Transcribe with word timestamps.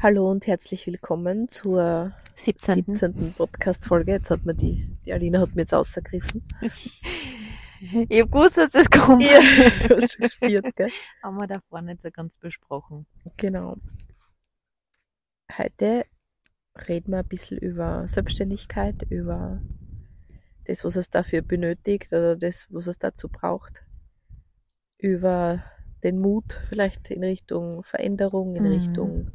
Hallo 0.00 0.30
und 0.30 0.46
herzlich 0.46 0.86
willkommen 0.86 1.48
zur 1.48 2.12
17. 2.34 2.84
17. 2.86 3.34
Podcast-Folge. 3.34 4.12
Jetzt 4.12 4.30
hat 4.30 4.44
mir 4.44 4.54
die, 4.54 4.88
die 5.04 5.12
Alina 5.12 5.40
hat 5.40 5.54
mir 5.54 5.62
jetzt 5.62 5.72
rausgerissen. 5.72 6.42
Ich 8.08 8.20
hab 8.20 8.30
gewusst, 8.30 8.58
dass 8.58 8.70
das 8.70 8.90
kommt. 8.90 9.22
Ja, 9.22 9.38
du 9.88 9.96
hast 9.96 10.12
schon 10.12 10.22
gespielt, 10.22 10.66
gell? 10.76 10.90
Haben 11.22 11.36
wir 11.36 11.46
davor 11.46 11.82
nicht 11.82 12.02
so 12.02 12.10
ganz 12.10 12.34
besprochen. 12.36 13.06
Genau. 13.36 13.76
Heute 15.56 16.06
reden 16.88 17.12
wir 17.12 17.18
ein 17.18 17.28
bisschen 17.28 17.58
über 17.58 18.06
Selbstständigkeit, 18.08 19.02
über 19.10 19.60
das, 20.64 20.84
was 20.84 20.96
es 20.96 21.10
dafür 21.10 21.42
benötigt 21.42 22.12
oder 22.12 22.36
das, 22.36 22.66
was 22.70 22.86
es 22.86 22.98
dazu 22.98 23.28
braucht. 23.28 23.84
Über 24.98 25.64
den 26.02 26.18
Mut 26.20 26.60
vielleicht 26.68 27.10
in 27.10 27.22
Richtung 27.24 27.82
Veränderung, 27.84 28.56
in 28.56 28.64
Mhm. 28.64 28.70
Richtung 28.72 29.30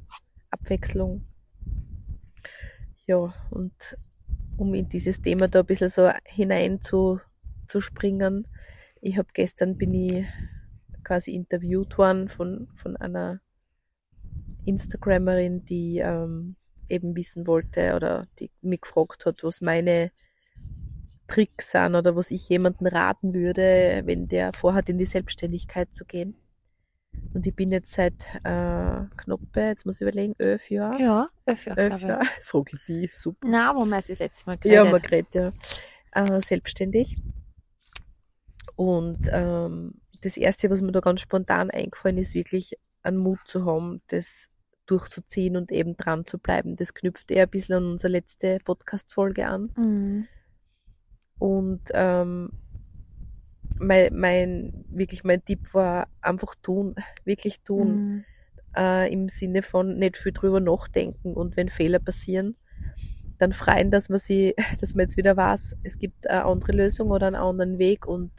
Abwechslung. 0.51 1.21
Ja, 3.05 3.33
und 3.51 3.97
um 4.57 4.73
in 4.73 4.89
dieses 4.89 5.21
Thema 5.21 5.47
da 5.47 5.59
ein 5.61 5.65
bisschen 5.65 5.89
so 5.89 6.11
hinein 6.25 6.81
zu, 6.81 7.19
zu 7.67 7.81
springen, 7.81 8.47
ich 9.01 9.17
habe 9.17 9.29
gestern 9.33 9.77
bin 9.77 9.93
ich 9.93 10.27
quasi 11.03 11.33
interviewt 11.33 11.97
worden 11.97 12.27
von, 12.29 12.67
von 12.75 12.97
einer 12.97 13.39
Instagrammerin, 14.65 15.65
die 15.65 15.99
ähm, 15.99 16.55
eben 16.89 17.15
wissen 17.15 17.47
wollte 17.47 17.95
oder 17.95 18.27
die 18.39 18.51
mich 18.61 18.81
gefragt 18.81 19.25
hat, 19.25 19.43
was 19.43 19.61
meine 19.61 20.11
Tricks 21.27 21.71
sind 21.71 21.95
oder 21.95 22.15
was 22.15 22.31
ich 22.31 22.47
jemandem 22.49 22.87
raten 22.87 23.33
würde, 23.33 24.01
wenn 24.05 24.27
der 24.27 24.53
vorhat, 24.53 24.89
in 24.89 24.97
die 24.97 25.05
Selbstständigkeit 25.05 25.93
zu 25.93 26.05
gehen. 26.05 26.35
Und 27.33 27.45
ich 27.45 27.55
bin 27.55 27.71
jetzt 27.71 27.93
seit 27.93 28.25
äh, 28.43 29.05
knapp, 29.17 29.39
jetzt 29.55 29.85
muss 29.85 29.95
ich 29.97 30.01
überlegen, 30.01 30.33
elf 30.37 30.69
Jahre. 30.71 31.01
Ja, 31.01 31.29
elf 31.45 31.65
Jahre. 31.65 31.81
elf 31.81 32.01
Jahre. 32.01 32.25
Frage 32.41 32.71
ich 32.77 32.85
die, 32.87 33.09
super. 33.13 33.47
Nein, 33.47 33.75
wo 33.75 33.85
wir 33.85 34.01
das 34.01 34.19
letzte 34.19 34.45
Mal 34.47 34.57
Ja, 34.63 34.83
geredet. 34.83 34.91
Margret, 34.91 35.35
ja. 35.35 35.51
Äh, 36.11 36.41
selbstständig. 36.41 37.17
Und 38.75 39.27
ähm, 39.31 40.01
das 40.21 40.37
Erste, 40.37 40.69
was 40.69 40.81
mir 40.81 40.91
da 40.91 40.99
ganz 40.99 41.21
spontan 41.21 41.69
eingefallen 41.69 42.17
ist, 42.17 42.33
wirklich 42.33 42.77
einen 43.03 43.17
Mut 43.17 43.39
zu 43.45 43.65
haben, 43.65 44.01
das 44.07 44.49
durchzuziehen 44.85 45.57
und 45.57 45.71
eben 45.71 45.97
dran 45.97 46.25
zu 46.25 46.39
bleiben. 46.39 46.75
Das 46.75 46.93
knüpft 46.93 47.29
eher 47.31 47.43
ein 47.43 47.49
bisschen 47.49 47.75
an 47.75 47.85
unsere 47.91 48.11
letzte 48.13 48.59
Podcast-Folge 48.63 49.45
an. 49.45 49.71
Mhm. 49.75 50.27
Und 51.39 51.81
ähm, 51.93 52.51
mein, 53.79 54.15
mein, 54.15 54.85
wirklich 54.89 55.23
mein 55.23 55.43
Tipp 55.45 55.73
war 55.73 56.07
einfach 56.21 56.55
tun, 56.55 56.95
wirklich 57.25 57.61
tun 57.61 58.01
Mhm. 58.01 58.25
äh, 58.75 59.11
im 59.11 59.29
Sinne 59.29 59.61
von 59.61 59.97
nicht 59.97 60.17
viel 60.17 60.33
drüber 60.33 60.59
nachdenken 60.59 61.33
und 61.33 61.57
wenn 61.57 61.69
Fehler 61.69 61.99
passieren, 61.99 62.55
dann 63.37 63.53
freuen, 63.53 63.91
dass 63.91 64.09
man 64.09 64.19
sie, 64.19 64.55
dass 64.81 64.95
man 64.95 65.03
jetzt 65.05 65.17
wieder 65.17 65.37
weiß, 65.37 65.77
es 65.83 65.99
gibt 65.99 66.29
eine 66.29 66.45
andere 66.45 66.71
Lösung 66.73 67.11
oder 67.11 67.27
einen 67.27 67.35
anderen 67.35 67.77
Weg 67.79 68.07
und 68.07 68.31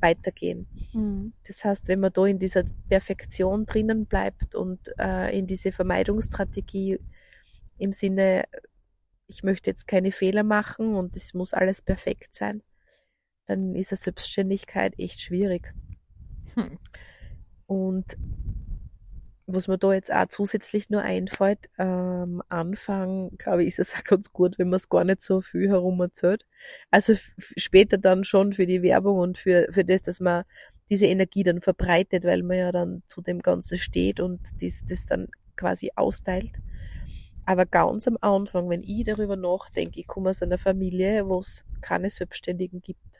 weitergehen. 0.00 0.66
Mhm. 0.92 1.32
Das 1.46 1.64
heißt, 1.64 1.88
wenn 1.88 2.00
man 2.00 2.12
da 2.12 2.26
in 2.26 2.38
dieser 2.38 2.64
Perfektion 2.88 3.66
drinnen 3.66 4.06
bleibt 4.06 4.54
und 4.54 4.92
äh, 4.98 5.36
in 5.36 5.46
diese 5.46 5.72
Vermeidungsstrategie 5.72 6.98
im 7.78 7.92
Sinne, 7.92 8.44
ich 9.26 9.42
möchte 9.42 9.70
jetzt 9.70 9.86
keine 9.86 10.12
Fehler 10.12 10.44
machen 10.44 10.94
und 10.94 11.16
es 11.16 11.34
muss 11.34 11.54
alles 11.54 11.82
perfekt 11.82 12.34
sein, 12.34 12.62
dann 13.46 13.74
ist 13.74 13.92
eine 13.92 13.98
Selbstständigkeit 13.98 14.98
echt 14.98 15.20
schwierig. 15.20 15.72
Hm. 16.54 16.78
Und 17.66 18.16
was 19.46 19.68
mir 19.68 19.78
da 19.78 19.92
jetzt 19.92 20.12
auch 20.12 20.26
zusätzlich 20.28 20.90
nur 20.90 21.02
einfällt, 21.02 21.70
am 21.76 22.42
Anfang, 22.48 23.30
glaube 23.38 23.62
ich, 23.62 23.68
ist 23.68 23.78
es 23.78 23.94
auch 23.94 24.04
ganz 24.04 24.32
gut, 24.32 24.58
wenn 24.58 24.68
man 24.68 24.76
es 24.76 24.88
gar 24.88 25.04
nicht 25.04 25.22
so 25.22 25.40
viel 25.40 25.68
herum 25.68 26.00
erzählt. 26.00 26.44
Also 26.90 27.14
später 27.56 27.96
dann 27.96 28.24
schon 28.24 28.52
für 28.52 28.66
die 28.66 28.82
Werbung 28.82 29.18
und 29.18 29.38
für, 29.38 29.68
für 29.70 29.84
das, 29.84 30.02
dass 30.02 30.20
man 30.20 30.44
diese 30.90 31.06
Energie 31.06 31.44
dann 31.44 31.60
verbreitet, 31.60 32.24
weil 32.24 32.42
man 32.42 32.58
ja 32.58 32.72
dann 32.72 33.02
zu 33.06 33.22
dem 33.22 33.40
Ganzen 33.40 33.78
steht 33.78 34.20
und 34.20 34.40
dies, 34.60 34.84
das 34.84 35.06
dann 35.06 35.28
quasi 35.56 35.90
austeilt. 35.94 36.52
Aber 37.44 37.66
ganz 37.66 38.08
am 38.08 38.18
Anfang, 38.20 38.68
wenn 38.68 38.82
ich 38.82 39.04
darüber 39.04 39.36
nachdenke, 39.36 40.00
ich 40.00 40.08
komme 40.08 40.30
aus 40.30 40.42
einer 40.42 40.58
Familie, 40.58 41.28
wo 41.28 41.38
es 41.38 41.64
keine 41.80 42.10
Selbstständigen 42.10 42.80
gibt. 42.80 43.15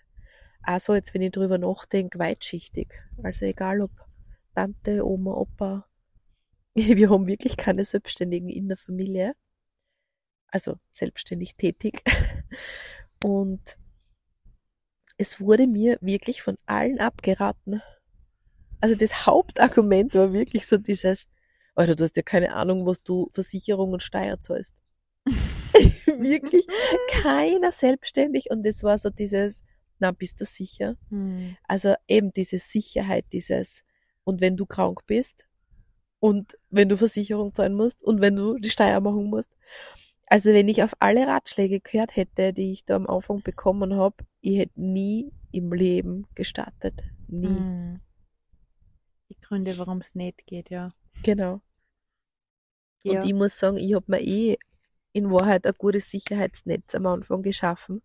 Also 0.67 0.97
jetzt, 0.97 1.15
wenn 1.15 1.23
ich 1.23 1.31
darüber 1.31 1.59
nachdenke, 1.59 2.19
weitschichtig. 2.19 2.89
Also 3.23 3.47
egal 3.47 3.81
ob 3.81 3.93
Tante, 4.57 5.07
Oma, 5.07 5.35
Opa. 5.35 5.87
Wir 6.75 7.09
haben 7.09 7.29
wirklich 7.29 7.57
keine 7.57 7.85
Selbstständigen 7.85 8.49
in 8.49 8.67
der 8.67 8.77
Familie. 8.77 9.35
Also 10.49 10.77
selbstständig 10.91 11.55
tätig. 11.55 12.03
Und 13.25 13.79
es 15.19 15.41
wurde 15.41 15.69
mir 15.69 15.99
wirklich 16.01 16.43
von 16.43 16.59
allen 16.67 16.99
abgeraten. 16.99 17.81
Also 18.81 18.97
das 18.97 19.25
Hauptargument 19.25 20.17
war 20.17 20.33
wirklich 20.33 20.67
so 20.67 20.79
dieses, 20.79 21.29
Alter, 21.77 21.95
du 21.95 22.03
hast 22.03 22.17
ja 22.17 22.23
keine 22.23 22.55
Ahnung, 22.55 22.87
was 22.87 23.05
du 23.05 23.31
Versicherung 23.33 23.93
und 23.93 24.03
Steuer 24.03 24.41
zahlst. 24.41 24.75
wirklich 25.27 26.67
keiner 27.11 27.71
selbstständig 27.71 28.51
und 28.51 28.67
es 28.67 28.83
war 28.83 28.99
so 28.99 29.11
dieses, 29.11 29.63
na, 29.99 30.13
bist 30.13 30.41
du 30.41 30.45
sicher? 30.45 30.97
Mhm. 31.11 31.57
Also 31.67 31.95
eben 32.09 32.33
diese 32.33 32.59
Sicherheit, 32.59 33.27
dieses, 33.33 33.85
und 34.25 34.41
wenn 34.41 34.57
du 34.57 34.67
krank 34.67 35.07
bist 35.07 35.47
und 36.21 36.57
wenn 36.71 36.89
du 36.89 36.97
Versicherung 36.97 37.55
zahlen 37.55 37.75
musst 37.75 38.03
und 38.03 38.21
wenn 38.21 38.37
du 38.37 38.59
die 38.59 38.71
Steuer 38.71 39.01
machen 39.01 39.25
musst. 39.25 39.51
Also 40.27 40.53
wenn 40.53 40.69
ich 40.69 40.83
auf 40.83 40.93
alle 40.99 41.27
Ratschläge 41.27 41.81
gehört 41.81 42.17
hätte, 42.17 42.53
die 42.53 42.73
ich 42.73 42.85
da 42.85 42.97
am 42.97 43.07
Anfang 43.07 43.43
bekommen 43.43 43.95
habe, 43.95 44.17
ich 44.41 44.59
hätte 44.59 44.81
nie 44.81 45.33
im 45.53 45.73
Leben 45.73 46.27
gestartet. 46.35 47.01
Nie. 47.29 47.47
Mhm. 47.47 48.01
Die 49.31 49.41
Gründe, 49.41 49.79
warum 49.79 49.99
es 49.99 50.15
nicht 50.15 50.47
geht, 50.47 50.71
ja. 50.71 50.93
Genau. 51.23 51.61
ja. 53.03 53.21
Und 53.21 53.27
ich 53.27 53.35
muss 53.35 53.59
sagen, 53.59 53.77
ich 53.77 53.95
habe 53.95 54.05
mir 54.09 54.21
eh 54.21 54.59
in 55.13 55.31
Wahrheit 55.31 55.67
ein 55.67 55.75
gutes 55.79 56.11
Sicherheitsnetz 56.11 56.95
am 56.95 57.07
Anfang 57.07 57.43
geschaffen. 57.43 58.03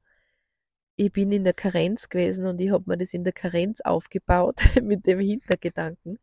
Ich 0.96 1.12
bin 1.12 1.32
in 1.32 1.44
der 1.44 1.54
Karenz 1.54 2.10
gewesen 2.10 2.46
und 2.46 2.60
ich 2.60 2.72
habe 2.72 2.84
mir 2.88 2.98
das 2.98 3.14
in 3.14 3.24
der 3.24 3.34
Karenz 3.34 3.82
aufgebaut 3.82 4.60
mit 4.84 5.06
dem 5.08 5.20
Hintergedanken, 5.20 6.20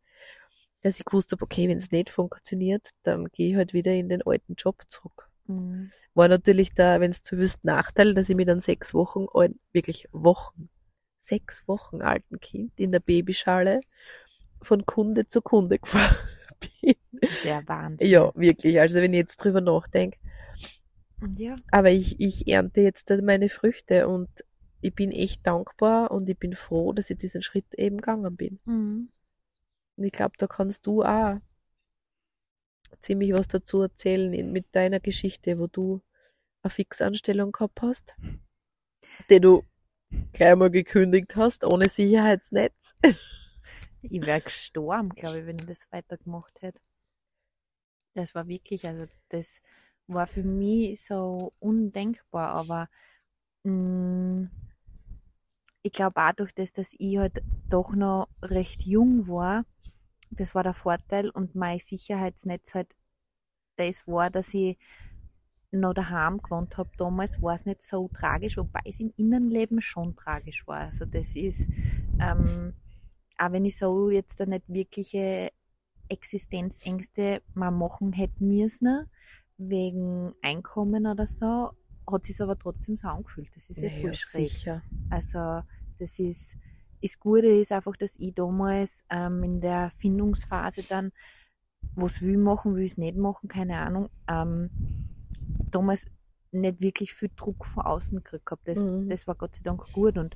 dass 0.81 0.99
ich 0.99 1.05
gewusst 1.05 1.31
habe, 1.31 1.43
okay, 1.43 1.67
wenn 1.67 1.77
es 1.77 1.91
nicht 1.91 2.09
funktioniert, 2.09 2.89
dann 3.03 3.25
gehe 3.31 3.49
ich 3.49 3.55
halt 3.55 3.73
wieder 3.73 3.91
in 3.93 4.09
den 4.09 4.21
alten 4.21 4.55
Job 4.55 4.83
zurück. 4.87 5.29
Mhm. 5.47 5.91
War 6.13 6.27
natürlich 6.27 6.73
da, 6.73 6.99
wenn 7.01 7.11
es 7.11 7.21
zu 7.21 7.37
wüsst, 7.37 7.63
Nachteil, 7.65 8.13
dass 8.13 8.29
ich 8.29 8.35
mit 8.35 8.49
einem 8.49 8.59
sechs 8.59 8.93
Wochen 8.93 9.25
alten, 9.33 9.59
wirklich 9.73 10.07
Wochen, 10.11 10.69
sechs 11.21 11.67
Wochen 11.67 12.01
alten 12.01 12.39
Kind 12.39 12.73
in 12.77 12.91
der 12.91 12.99
Babyschale 12.99 13.81
von 14.61 14.85
Kunde 14.85 15.27
zu 15.27 15.41
Kunde 15.41 15.79
gefahren 15.79 16.15
bin. 16.81 16.95
Sehr 17.41 17.67
Wahnsinn. 17.67 18.09
Ja, 18.09 18.31
wirklich. 18.35 18.79
Also 18.79 19.01
wenn 19.01 19.13
ich 19.13 19.19
jetzt 19.19 19.37
drüber 19.37 19.61
nachdenke, 19.61 20.17
Ja. 21.37 21.55
aber 21.71 21.91
ich, 21.91 22.19
ich 22.19 22.47
ernte 22.47 22.81
jetzt 22.81 23.09
meine 23.09 23.49
Früchte 23.49 24.07
und 24.07 24.29
ich 24.81 24.93
bin 24.93 25.11
echt 25.11 25.45
dankbar 25.45 26.11
und 26.11 26.29
ich 26.29 26.37
bin 26.37 26.55
froh, 26.55 26.93
dass 26.93 27.09
ich 27.09 27.17
diesen 27.17 27.41
Schritt 27.41 27.73
eben 27.75 27.97
gegangen 27.97 28.35
bin. 28.35 28.59
Mhm. 28.65 29.09
Und 29.97 30.03
ich 30.03 30.11
glaube, 30.11 30.35
da 30.37 30.47
kannst 30.47 30.87
du 30.87 31.03
auch 31.03 31.39
ziemlich 33.01 33.33
was 33.33 33.47
dazu 33.47 33.81
erzählen 33.81 34.51
mit 34.51 34.67
deiner 34.73 34.99
Geschichte, 34.99 35.59
wo 35.59 35.67
du 35.67 36.01
eine 36.63 36.71
Fixanstellung 36.71 37.51
gehabt 37.51 37.81
hast, 37.81 38.15
die 39.29 39.39
du 39.39 39.63
gleich 40.33 40.55
mal 40.55 40.69
gekündigt 40.69 41.35
hast, 41.35 41.63
ohne 41.63 41.89
Sicherheitsnetz. 41.89 42.95
Ich 44.01 44.21
wäre 44.21 44.39
gestorben, 44.39 45.09
glaube 45.09 45.41
ich, 45.41 45.45
wenn 45.45 45.59
ich 45.59 45.65
das 45.65 45.91
weitergemacht 45.91 46.61
hätte. 46.61 46.81
Das 48.13 48.33
war 48.33 48.47
wirklich, 48.47 48.87
also 48.87 49.05
das 49.27 49.61
war 50.07 50.25
für 50.25 50.43
mich 50.43 51.03
so 51.03 51.51
undenkbar, 51.59 52.49
aber 52.51 52.89
mh, 53.63 54.49
ich 55.81 55.91
glaube 55.91 56.21
auch 56.21 56.33
durch 56.33 56.53
das, 56.53 56.71
dass 56.71 56.93
ich 56.97 57.17
halt 57.17 57.41
doch 57.69 57.93
noch 57.93 58.27
recht 58.41 58.83
jung 58.83 59.27
war, 59.27 59.65
das 60.31 60.53
war 60.55 60.63
der 60.63 60.73
Vorteil 60.73 61.29
und 61.29 61.55
mein 61.55 61.79
Sicherheitsnetz 61.79 62.75
halt 62.75 62.95
das 63.77 64.07
war, 64.07 64.29
dass 64.29 64.53
ich 64.53 64.77
noch 65.71 65.93
daheim 65.93 66.39
gewohnt 66.39 66.77
habe 66.77 66.89
damals, 66.97 67.41
war 67.41 67.53
es 67.53 67.65
nicht 67.65 67.81
so 67.81 68.09
tragisch, 68.13 68.57
wobei 68.57 68.81
es 68.85 68.99
im 68.99 69.13
Innenleben 69.17 69.81
schon 69.81 70.15
tragisch 70.15 70.67
war. 70.67 70.79
Also 70.81 71.05
das 71.05 71.35
ist, 71.35 71.69
ähm, 72.19 72.73
auch 73.37 73.51
wenn 73.51 73.65
ich 73.65 73.77
so 73.77 74.09
jetzt 74.09 74.39
da 74.39 74.45
nicht 74.45 74.67
wirkliche 74.67 75.51
Existenzängste 76.09 77.41
mal 77.53 77.71
machen 77.71 78.13
hätte 78.13 78.43
müssen, 78.43 79.05
wegen 79.57 80.33
Einkommen 80.41 81.05
oder 81.05 81.27
so, 81.27 81.71
hat 82.11 82.25
sich 82.25 82.39
aber 82.41 82.57
trotzdem 82.57 82.97
so 82.97 83.07
angefühlt. 83.07 83.49
Das 83.55 83.69
ist 83.69 83.77
ja 83.81 83.89
Naja, 83.89 84.01
voll 84.01 84.13
schräg. 84.13 84.49
sicher. 84.49 84.81
Also 85.09 85.61
das 85.99 86.19
ist, 86.19 86.57
das 87.01 87.19
Gute 87.19 87.47
ist 87.47 87.71
einfach, 87.71 87.95
dass 87.95 88.15
ich 88.17 88.33
damals 88.33 89.03
ähm, 89.09 89.43
in 89.43 89.61
der 89.61 89.91
Findungsphase 89.91 90.83
dann 90.83 91.11
was 91.95 92.21
will 92.21 92.31
ich 92.31 92.37
machen, 92.37 92.75
will 92.75 92.83
ich 92.83 92.91
es 92.91 92.97
nicht 92.97 93.17
machen, 93.17 93.47
keine 93.47 93.77
Ahnung. 93.77 94.09
Ähm, 94.27 94.69
damals 95.71 96.05
nicht 96.51 96.81
wirklich 96.81 97.13
viel 97.13 97.29
Druck 97.35 97.65
von 97.65 97.83
außen 97.83 98.17
gekriegt 98.17 98.45
gehabt. 98.45 98.67
Das, 98.67 98.79
Mhm. 98.85 99.07
das 99.07 99.27
war 99.27 99.35
Gott 99.35 99.55
sei 99.55 99.61
Dank 99.63 99.91
gut 99.93 100.17
und 100.17 100.35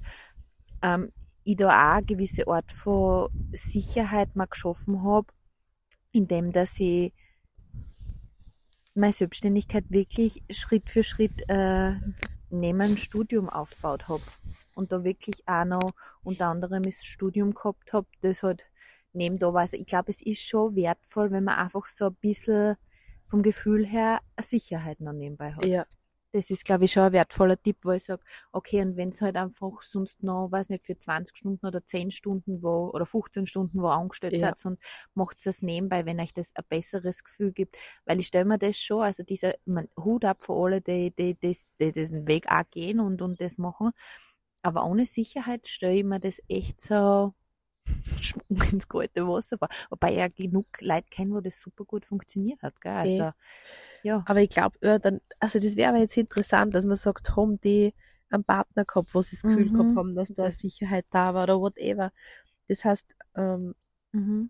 ähm, 0.82 1.12
ich 1.44 1.56
da 1.58 1.68
auch 1.70 1.96
eine 1.98 2.06
gewisse 2.06 2.48
Art 2.48 2.72
von 2.72 3.30
Sicherheit 3.52 4.36
mal 4.36 4.46
geschaffen 4.46 5.04
habe, 5.04 5.28
indem 6.12 6.52
dass 6.52 6.80
ich 6.80 7.14
meine 8.96 9.14
Selbstständigkeit 9.14 9.86
wirklich 9.90 10.44
Schritt 10.50 10.90
für 10.90 11.04
Schritt 11.04 11.44
äh, 11.50 11.94
neben 12.50 12.98
Studium 12.98 13.50
aufgebaut 13.50 14.08
habe 14.08 14.22
und 14.76 14.92
da 14.92 15.04
wirklich 15.04 15.48
auch 15.48 15.66
noch 15.66 15.94
unter 16.24 16.48
anderem 16.48 16.84
das 16.84 17.04
Studium 17.04 17.54
gehabt 17.54 17.94
habe, 17.94 18.08
das 18.22 18.44
halt 18.44 18.66
neben 19.14 19.38
da 19.38 19.54
war. 19.54 19.62
Also 19.62 19.78
ich 19.78 19.86
glaube, 19.86 20.12
es 20.12 20.22
ist 20.22 20.48
schon 20.48 20.76
wertvoll, 20.76 21.32
wenn 21.32 21.44
man 21.44 21.58
einfach 21.58 21.86
so 21.86 22.06
ein 22.06 22.16
bisschen 22.16 22.76
vom 23.28 23.42
Gefühl 23.42 23.86
her 23.86 24.22
eine 24.36 24.46
Sicherheit 24.46 25.02
noch 25.02 25.14
nebenbei 25.14 25.54
hat. 25.54 25.66
Ja, 25.66 25.86
Das 26.34 26.50
ist, 26.50 26.66
glaube 26.66 26.86
ich, 26.86 26.92
schon 26.92 27.04
ein 27.04 27.14
wertvoller 27.14 27.62
Tipp, 27.62 27.78
wo 27.84 27.92
ich 27.92 28.06
sage, 28.06 28.24
okay, 28.52 28.82
und 28.82 28.98
wenn 28.98 29.10
es 29.10 29.22
halt 29.22 29.36
einfach 29.38 29.82
sonst 29.84 30.24
noch, 30.24 30.52
weiß 30.52 30.70
nicht, 30.70 30.86
für 30.86 30.98
20 30.98 31.38
Stunden 31.38 31.66
oder 31.66 31.86
10 31.86 32.10
Stunden 32.12 32.64
wo, 32.64 32.90
oder 32.92 33.06
15 33.06 33.46
Stunden 33.46 33.82
wo 33.82 33.88
angestellt 33.88 34.38
Ja. 34.38 34.40
seid 34.40 34.66
und 34.66 34.80
macht 35.14 35.46
es 35.46 35.62
nebenbei, 35.62 36.06
wenn 36.08 36.20
euch 36.20 36.34
das 36.34 36.52
ein 36.56 36.64
besseres 36.68 37.24
Gefühl 37.24 37.52
gibt. 37.54 37.78
Weil 38.06 38.20
ich 38.20 38.28
stelle 38.28 38.46
mir 38.46 38.58
das 38.58 38.78
schon, 38.80 39.04
also 39.04 39.24
dieser 39.24 39.54
man, 39.66 39.88
Hut 39.98 40.26
ab 40.26 40.44
für 40.44 40.54
alle, 40.54 40.82
die, 40.82 41.12
die, 41.16 41.36
die, 41.36 41.56
die 41.80 41.92
diesen 41.92 42.28
Weg 42.28 42.50
auch 42.52 42.64
gehen 42.72 43.00
und, 43.00 43.22
und 43.22 43.40
das 43.40 43.60
machen. 43.60 43.92
Aber 44.64 44.86
ohne 44.86 45.06
Sicherheit 45.06 45.68
stelle 45.68 45.96
ich 45.96 46.04
mir 46.04 46.20
das 46.20 46.42
echt 46.50 46.82
so 46.82 47.34
Schwung 48.22 48.62
ins 48.72 48.88
kalte 48.88 49.28
Wasser 49.28 49.58
vor. 49.58 49.70
Wobei 49.90 50.12
ich 50.12 50.18
ja 50.18 50.28
genug 50.30 50.68
Leute 50.82 51.08
kenne, 51.10 51.36
wo 51.36 51.42
das 51.42 51.60
super 51.60 51.86
gut 51.86 52.06
funktioniert 52.06 52.62
hat. 52.64 52.82
Gell? 52.82 52.94
Also, 52.94 53.32
ja. 54.04 54.26
aber 54.26 54.42
ich 54.42 54.50
glaube, 54.50 54.78
ja, 54.82 55.00
dann, 55.00 55.22
also 55.40 55.60
das 55.60 55.76
wäre 55.76 55.90
aber 55.90 56.00
jetzt 56.00 56.18
interessant, 56.18 56.74
dass 56.76 56.86
man 56.86 56.98
sagt, 56.98 57.36
haben 57.36 57.60
die 57.62 57.94
einen 58.30 58.44
Partner 58.44 58.86
gehabt, 58.86 59.14
wo 59.14 59.22
sie 59.22 59.36
das 59.36 59.46
Gefühl 59.46 59.70
Mhm. 59.70 59.72
gehabt 59.72 59.96
haben, 59.96 60.16
dass 60.16 60.34
da 60.34 60.52
Sicherheit 60.52 61.06
da 61.12 61.34
war 61.34 61.44
oder 61.44 61.60
whatever. 61.62 62.12
Das 62.68 62.86
heißt, 62.86 63.16
ähm, 63.36 63.76
Mhm. 64.14 64.50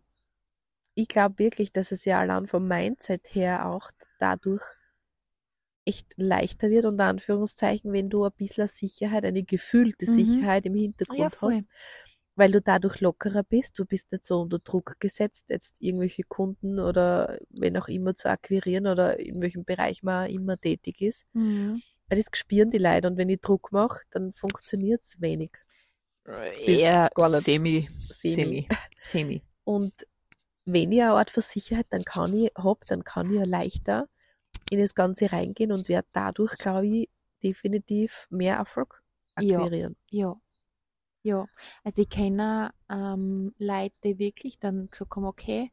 ich 0.96 1.08
glaube 1.08 1.38
wirklich, 1.38 1.72
dass 1.72 1.92
es 1.92 2.04
ja 2.04 2.20
allein 2.20 2.48
vom 2.48 2.68
Mindset 2.68 3.22
her 3.36 3.68
auch 3.70 3.92
dadurch 4.18 4.64
echt 5.86 6.08
leichter 6.18 6.70
wird, 6.70 6.86
unter 6.86 7.06
Anführungszeichen, 7.06 7.92
wenn 7.94 8.10
du 8.10 8.24
ein 8.26 8.32
bisschen 8.34 8.68
Sicherheit, 8.68 9.26
eine 9.26 9.44
gefühlte 9.44 10.06
Mhm. 10.06 10.06
Sicherheit 10.06 10.66
im 10.66 10.76
Ja, 11.10 11.30
Hintergrund 11.30 11.30
voll. 11.30 11.54
hast, 11.54 11.64
weil 12.36 12.52
du 12.52 12.62
dadurch 12.62 13.00
lockerer 13.00 13.44
bist, 13.44 13.78
du 13.78 13.86
bist 13.86 14.12
nicht 14.12 14.26
so 14.26 14.42
unter 14.42 14.60
Druck 14.60 15.00
gesetzt, 15.00 15.46
jetzt 15.50 15.76
irgendwelche 15.80 16.24
Kunden 16.24 16.80
oder 16.80 17.38
wenn 17.50 17.78
auch 17.78 17.88
immer 17.88 18.16
zu 18.16 18.30
akquirieren 18.30 18.88
oder 18.88 19.20
in 19.20 19.42
welchem 19.42 19.66
Bereich 19.66 20.04
man 20.04 20.30
immer 20.30 20.60
tätig 20.60 21.02
ist. 21.02 21.26
Mhm. 21.34 21.82
Weil 22.08 22.18
das 22.18 22.28
spüren 22.34 22.72
die 22.72 22.80
Leute 22.80 23.08
und 23.08 23.18
wenn 23.18 23.30
ich 23.30 23.42
Druck 23.42 23.72
mache, 23.72 24.02
dann 24.12 24.34
funktioniert 24.34 25.04
es 25.04 25.22
wenig. 25.22 25.52
Eher 26.26 27.10
nicht. 27.16 27.44
semi. 27.44 27.90
Semi. 28.10 28.68
Semi. 28.68 28.68
Semi. 28.98 29.42
Und 29.64 29.94
wenn 30.66 30.92
ich 30.92 31.02
eine 31.02 31.14
Art 31.14 31.30
von 31.30 31.44
Sicherheit 31.44 31.88
dann 31.90 32.04
kann 32.04 32.34
ich 32.34 32.52
hab, 32.56 32.86
dann 32.86 33.04
kann 33.04 33.30
ich 33.32 33.40
ja 33.40 33.46
leichter 33.46 34.08
in 34.70 34.80
das 34.80 34.96
Ganze 34.96 35.32
reingehen 35.32 35.72
und 35.72 35.90
werde 35.90 36.08
dadurch, 36.14 36.58
glaube 36.58 36.88
ich, 36.88 37.10
definitiv 37.44 38.28
mehr 38.30 38.56
Erfolg 38.56 39.04
akquirieren. 39.36 39.96
Ja. 40.10 40.28
Ja. 40.28 40.42
Also 41.84 42.02
ich 42.02 42.10
kenne 42.10 42.74
ähm, 42.90 43.54
Leute, 43.58 43.96
die 44.04 44.20
wirklich 44.20 44.60
dann 44.60 44.90
gesagt 44.90 45.16
haben, 45.16 45.26
okay, 45.26 45.72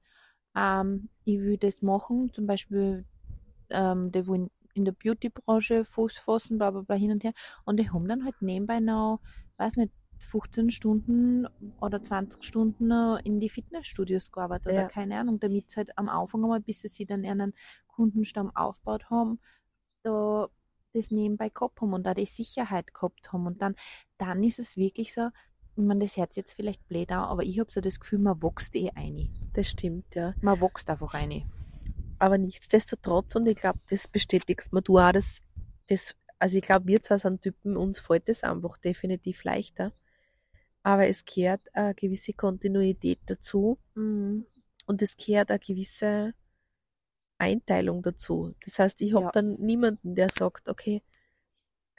ähm, 0.56 1.08
ich 1.24 1.40
will 1.40 1.58
das 1.58 1.82
machen, 1.82 2.32
zum 2.32 2.46
Beispiel, 2.46 3.04
ähm, 3.70 4.12
die 4.12 4.26
wollen 4.26 4.50
in 4.74 4.84
der 4.84 4.92
Beauty-Branche 4.92 5.84
Fuß 5.84 6.18
fassen, 6.18 6.58
bla 6.58 6.70
bla 6.70 6.82
bla 6.82 6.96
hin 6.96 7.12
und 7.12 7.24
her. 7.24 7.32
Und 7.64 7.78
die 7.78 7.90
haben 7.90 8.08
dann 8.08 8.24
halt 8.24 8.40
nebenbei 8.42 8.80
noch, 8.80 9.20
weiß 9.58 9.76
nicht, 9.76 9.92
15 10.18 10.70
Stunden 10.70 11.46
oder 11.80 12.02
20 12.02 12.44
Stunden 12.44 12.90
in 13.24 13.40
die 13.40 13.48
Fitnessstudios 13.48 14.30
gearbeitet 14.32 14.68
oder 14.68 14.84
Ja. 14.84 14.86
keine 14.86 15.18
Ahnung, 15.18 15.40
damit 15.40 15.70
sie 15.70 15.76
halt 15.78 15.96
am 15.98 16.08
Anfang 16.08 16.42
einmal, 16.44 16.60
bis 16.60 16.82
sie 16.82 17.06
dann 17.06 17.24
ihren 17.24 17.54
Kundenstamm 17.88 18.54
aufgebaut 18.54 19.10
haben, 19.10 19.40
da 20.02 20.48
das 20.92 21.10
nebenbei 21.10 21.48
gehabt 21.48 21.80
haben 21.80 21.92
und 21.92 22.04
da 22.04 22.14
die 22.14 22.26
Sicherheit 22.26 22.92
gehabt 22.94 23.32
haben. 23.32 23.46
Und 23.46 23.62
dann, 23.62 23.76
dann 24.18 24.42
ist 24.42 24.58
es 24.58 24.76
wirklich 24.76 25.12
so, 25.12 25.28
ich 25.76 25.82
meine, 25.84 26.04
das 26.04 26.16
hört 26.16 26.36
jetzt 26.36 26.54
vielleicht 26.54 26.86
blöd 26.88 27.10
an, 27.12 27.24
aber 27.24 27.42
ich 27.42 27.58
habe 27.58 27.70
so 27.70 27.80
das 27.80 28.00
Gefühl, 28.00 28.18
man 28.18 28.42
wächst 28.42 28.74
eh 28.76 28.90
ein. 28.94 29.30
Das 29.54 29.68
stimmt, 29.68 30.14
ja. 30.14 30.34
Man 30.40 30.60
wächst 30.60 30.90
einfach 30.90 31.14
ein. 31.14 31.50
Aber 32.18 32.36
nichtsdestotrotz, 32.36 33.34
und 33.36 33.46
ich 33.46 33.56
glaube, 33.56 33.78
das 33.88 34.06
bestätigst 34.08 34.72
mir 34.72 34.82
du 34.82 34.98
auch, 34.98 35.12
das, 35.12 35.38
das, 35.86 36.14
also 36.38 36.58
ich 36.58 36.62
glaube, 36.62 36.86
wir 36.86 37.02
zwar 37.02 37.18
sind 37.18 37.42
Typen, 37.42 37.76
uns 37.76 37.98
fällt 37.98 38.28
das 38.28 38.42
einfach 38.42 38.76
definitiv 38.78 39.44
leichter. 39.44 39.92
Aber 40.82 41.06
es 41.06 41.24
gehört 41.24 41.62
eine 41.74 41.94
gewisse 41.94 42.32
Kontinuität 42.32 43.20
dazu 43.26 43.78
Mhm. 43.94 44.46
und 44.86 45.02
es 45.02 45.16
gehört 45.16 45.50
eine 45.50 45.58
gewisse 45.58 46.34
Einteilung 47.40 48.02
dazu. 48.02 48.54
Das 48.64 48.78
heißt, 48.78 49.00
ich 49.02 49.14
habe 49.14 49.24
Ja. 49.26 49.30
dann 49.32 49.54
niemanden, 49.60 50.14
der 50.14 50.28
sagt, 50.30 50.68
okay, 50.68 51.02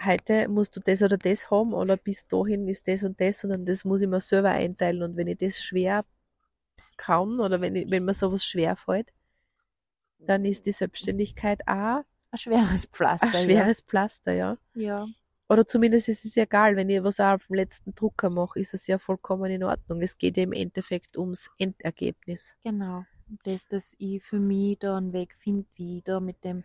heute 0.03 0.47
musst 0.47 0.75
du 0.75 0.79
das 0.79 1.03
oder 1.03 1.17
das 1.17 1.51
haben 1.51 1.73
oder 1.73 1.97
bis 1.97 2.27
dahin 2.27 2.67
ist 2.67 2.87
das 2.87 3.03
und 3.03 3.19
das, 3.21 3.39
sondern 3.39 3.65
das 3.65 3.85
muss 3.85 4.01
ich 4.01 4.07
mir 4.07 4.21
selber 4.21 4.49
einteilen. 4.51 5.03
Und 5.03 5.15
wenn 5.17 5.27
ich 5.27 5.37
das 5.37 5.61
schwer 5.63 6.05
kann 6.97 7.39
oder 7.39 7.61
wenn, 7.61 7.75
ich, 7.75 7.89
wenn 7.89 8.05
mir 8.05 8.13
sowas 8.13 8.45
schwer 8.45 8.75
fällt, 8.75 9.11
dann 10.19 10.45
ist 10.45 10.65
die 10.65 10.71
Selbstständigkeit 10.71 11.61
auch 11.67 12.03
Ein 12.31 12.37
schweres 12.37 12.85
Pflaster. 12.85 13.27
ein 13.27 13.33
schweres 13.33 13.81
Pflaster, 13.81 14.33
ja. 14.33 14.57
Ja. 14.75 15.05
Oder 15.49 15.67
zumindest 15.67 16.07
ist 16.07 16.23
es 16.23 16.37
egal, 16.37 16.75
wenn 16.77 16.89
ich 16.89 17.03
was 17.03 17.19
auch 17.19 17.33
auf 17.33 17.45
dem 17.47 17.55
letzten 17.55 17.93
Drucker 17.93 18.29
mache, 18.29 18.59
ist 18.59 18.73
es 18.73 18.87
ja 18.87 18.97
vollkommen 18.97 19.51
in 19.51 19.63
Ordnung. 19.63 20.01
Es 20.01 20.17
geht 20.17 20.37
ja 20.37 20.43
im 20.43 20.53
Endeffekt 20.53 21.17
ums 21.17 21.49
Endergebnis. 21.57 22.53
ja, 22.63 22.71
genau. 22.71 23.05
Das, 23.43 23.65
dass 23.67 23.95
ich 23.97 24.23
für 24.23 24.39
mich 24.39 24.79
da 24.79 24.97
einen 24.97 25.13
Weg 25.13 25.35
finde, 25.35 25.65
wie 25.75 25.97
ich 25.99 26.03
da 26.03 26.19
mit 26.19 26.43
dem 26.43 26.63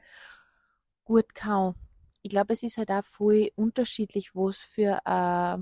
gut 1.04 1.34
kann. 1.34 1.74
Ich 2.22 2.30
glaube, 2.30 2.52
es 2.52 2.62
ist 2.62 2.76
halt 2.78 2.90
auch 2.90 3.04
voll 3.04 3.50
unterschiedlich, 3.54 4.34
was 4.34 4.58
für, 4.58 4.98
äh, 5.04 5.58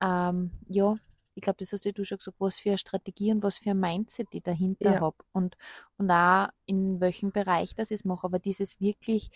ähm, 0.00 0.50
ja, 0.68 0.96
ich 1.34 1.42
glaube, 1.42 1.56
das 1.58 1.72
hast 1.72 1.84
du 1.84 2.04
schon 2.04 2.18
gesagt, 2.18 2.36
was 2.40 2.58
für 2.58 2.70
eine 2.70 2.78
Strategie 2.78 3.32
und 3.32 3.42
was 3.42 3.58
für 3.58 3.70
ein 3.70 3.80
Mindset 3.80 4.28
ich 4.32 4.42
dahinter 4.42 4.94
Ja. 4.94 5.00
habe 5.00 5.16
und, 5.32 5.56
und 5.96 6.10
auch 6.10 6.48
in 6.66 7.00
welchem 7.00 7.32
Bereich 7.32 7.74
das 7.74 7.90
ich 7.90 8.04
mache. 8.04 8.26
Aber 8.26 8.38
dieses 8.38 8.80
wirklich 8.80 9.30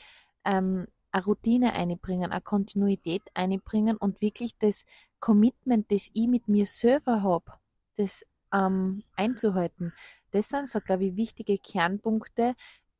ähm, 0.44 0.86
eine 1.12 1.24
Routine 1.24 1.74
einbringen, 1.74 2.30
eine 2.32 2.40
Kontinuität 2.40 3.22
einbringen 3.34 3.96
und 3.96 4.20
wirklich 4.20 4.56
das 4.58 4.84
Commitment, 5.20 5.90
das 5.92 6.10
ich 6.12 6.26
mit 6.28 6.48
mir 6.48 6.66
selber 6.66 7.22
habe, 7.22 7.52
das 7.96 8.24
ähm, 8.52 9.04
einzuhalten. 9.16 9.92
Das 10.32 10.48
sind 10.48 10.68
so, 10.68 10.80
glaube 10.80 11.04
ich, 11.04 11.16
wichtige 11.16 11.58
Kernpunkte. 11.58 12.54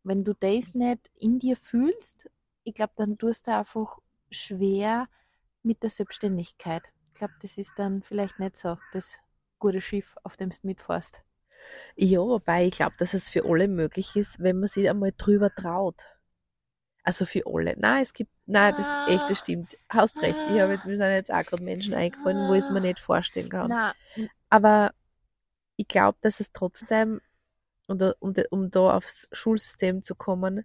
Wenn 0.04 0.24
du 0.24 0.34
das 0.34 0.74
nicht 0.74 1.10
in 1.18 1.38
dir 1.38 1.56
fühlst, 1.56 2.30
ich 2.64 2.74
glaube, 2.74 2.92
dann 2.96 3.18
tust 3.18 3.46
du 3.46 3.56
einfach 3.56 3.98
schwer 4.30 5.08
mit 5.62 5.82
der 5.82 5.90
Selbstständigkeit. 5.90 6.82
Ich 7.08 7.14
glaube, 7.18 7.34
das 7.42 7.58
ist 7.58 7.72
dann 7.76 8.02
vielleicht 8.02 8.38
nicht 8.38 8.56
so 8.56 8.78
das 8.92 9.18
gute 9.58 9.80
Schiff, 9.80 10.16
auf 10.22 10.36
dem 10.36 10.50
du 10.50 10.56
mitfährst. 10.62 11.22
Ja, 11.96 12.18
wobei 12.18 12.66
ich 12.66 12.74
glaube, 12.74 12.94
dass 12.98 13.14
es 13.14 13.28
für 13.28 13.44
alle 13.44 13.68
möglich 13.68 14.16
ist, 14.16 14.40
wenn 14.40 14.58
man 14.58 14.68
sich 14.68 14.88
einmal 14.88 15.12
drüber 15.16 15.54
traut. 15.54 16.02
Also 17.04 17.24
für 17.24 17.42
alle. 17.46 17.74
Nein, 17.78 18.02
es 18.02 18.12
gibt, 18.12 18.30
nein, 18.46 18.74
das 18.76 18.86
ist 18.86 19.08
echt, 19.08 19.30
das 19.30 19.38
stimmt. 19.40 19.76
Hast 19.88 20.20
recht. 20.22 20.38
Ich 20.50 20.60
habe 20.60 20.72
jetzt, 20.72 20.86
mir 20.86 20.96
sind 20.96 21.10
jetzt 21.10 21.32
auch 21.32 21.42
gerade 21.42 21.62
Menschen 21.62 21.94
eingefallen, 21.94 22.48
wo 22.48 22.54
ich 22.54 22.64
es 22.64 22.70
mir 22.70 22.80
nicht 22.80 23.00
vorstellen 23.00 23.48
kann. 23.48 23.68
Na, 23.68 23.94
Aber 24.50 24.92
ich 25.76 25.88
glaube, 25.88 26.18
dass 26.22 26.40
es 26.40 26.52
trotzdem, 26.52 27.20
um 27.88 27.98
da, 27.98 28.14
um, 28.20 28.34
um 28.50 28.70
da 28.70 28.96
aufs 28.96 29.28
Schulsystem 29.32 30.04
zu 30.04 30.14
kommen, 30.14 30.64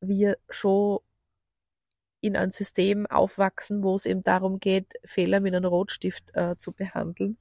wir 0.00 0.38
schon 0.50 1.00
in 2.20 2.36
ein 2.36 2.52
System 2.52 3.06
aufwachsen, 3.06 3.82
wo 3.82 3.96
es 3.96 4.06
eben 4.06 4.22
darum 4.22 4.60
geht, 4.60 4.94
Fehler 5.04 5.40
mit 5.40 5.54
einem 5.54 5.64
Rotstift 5.66 6.34
äh, 6.34 6.56
zu 6.58 6.72
behandeln. 6.72 7.38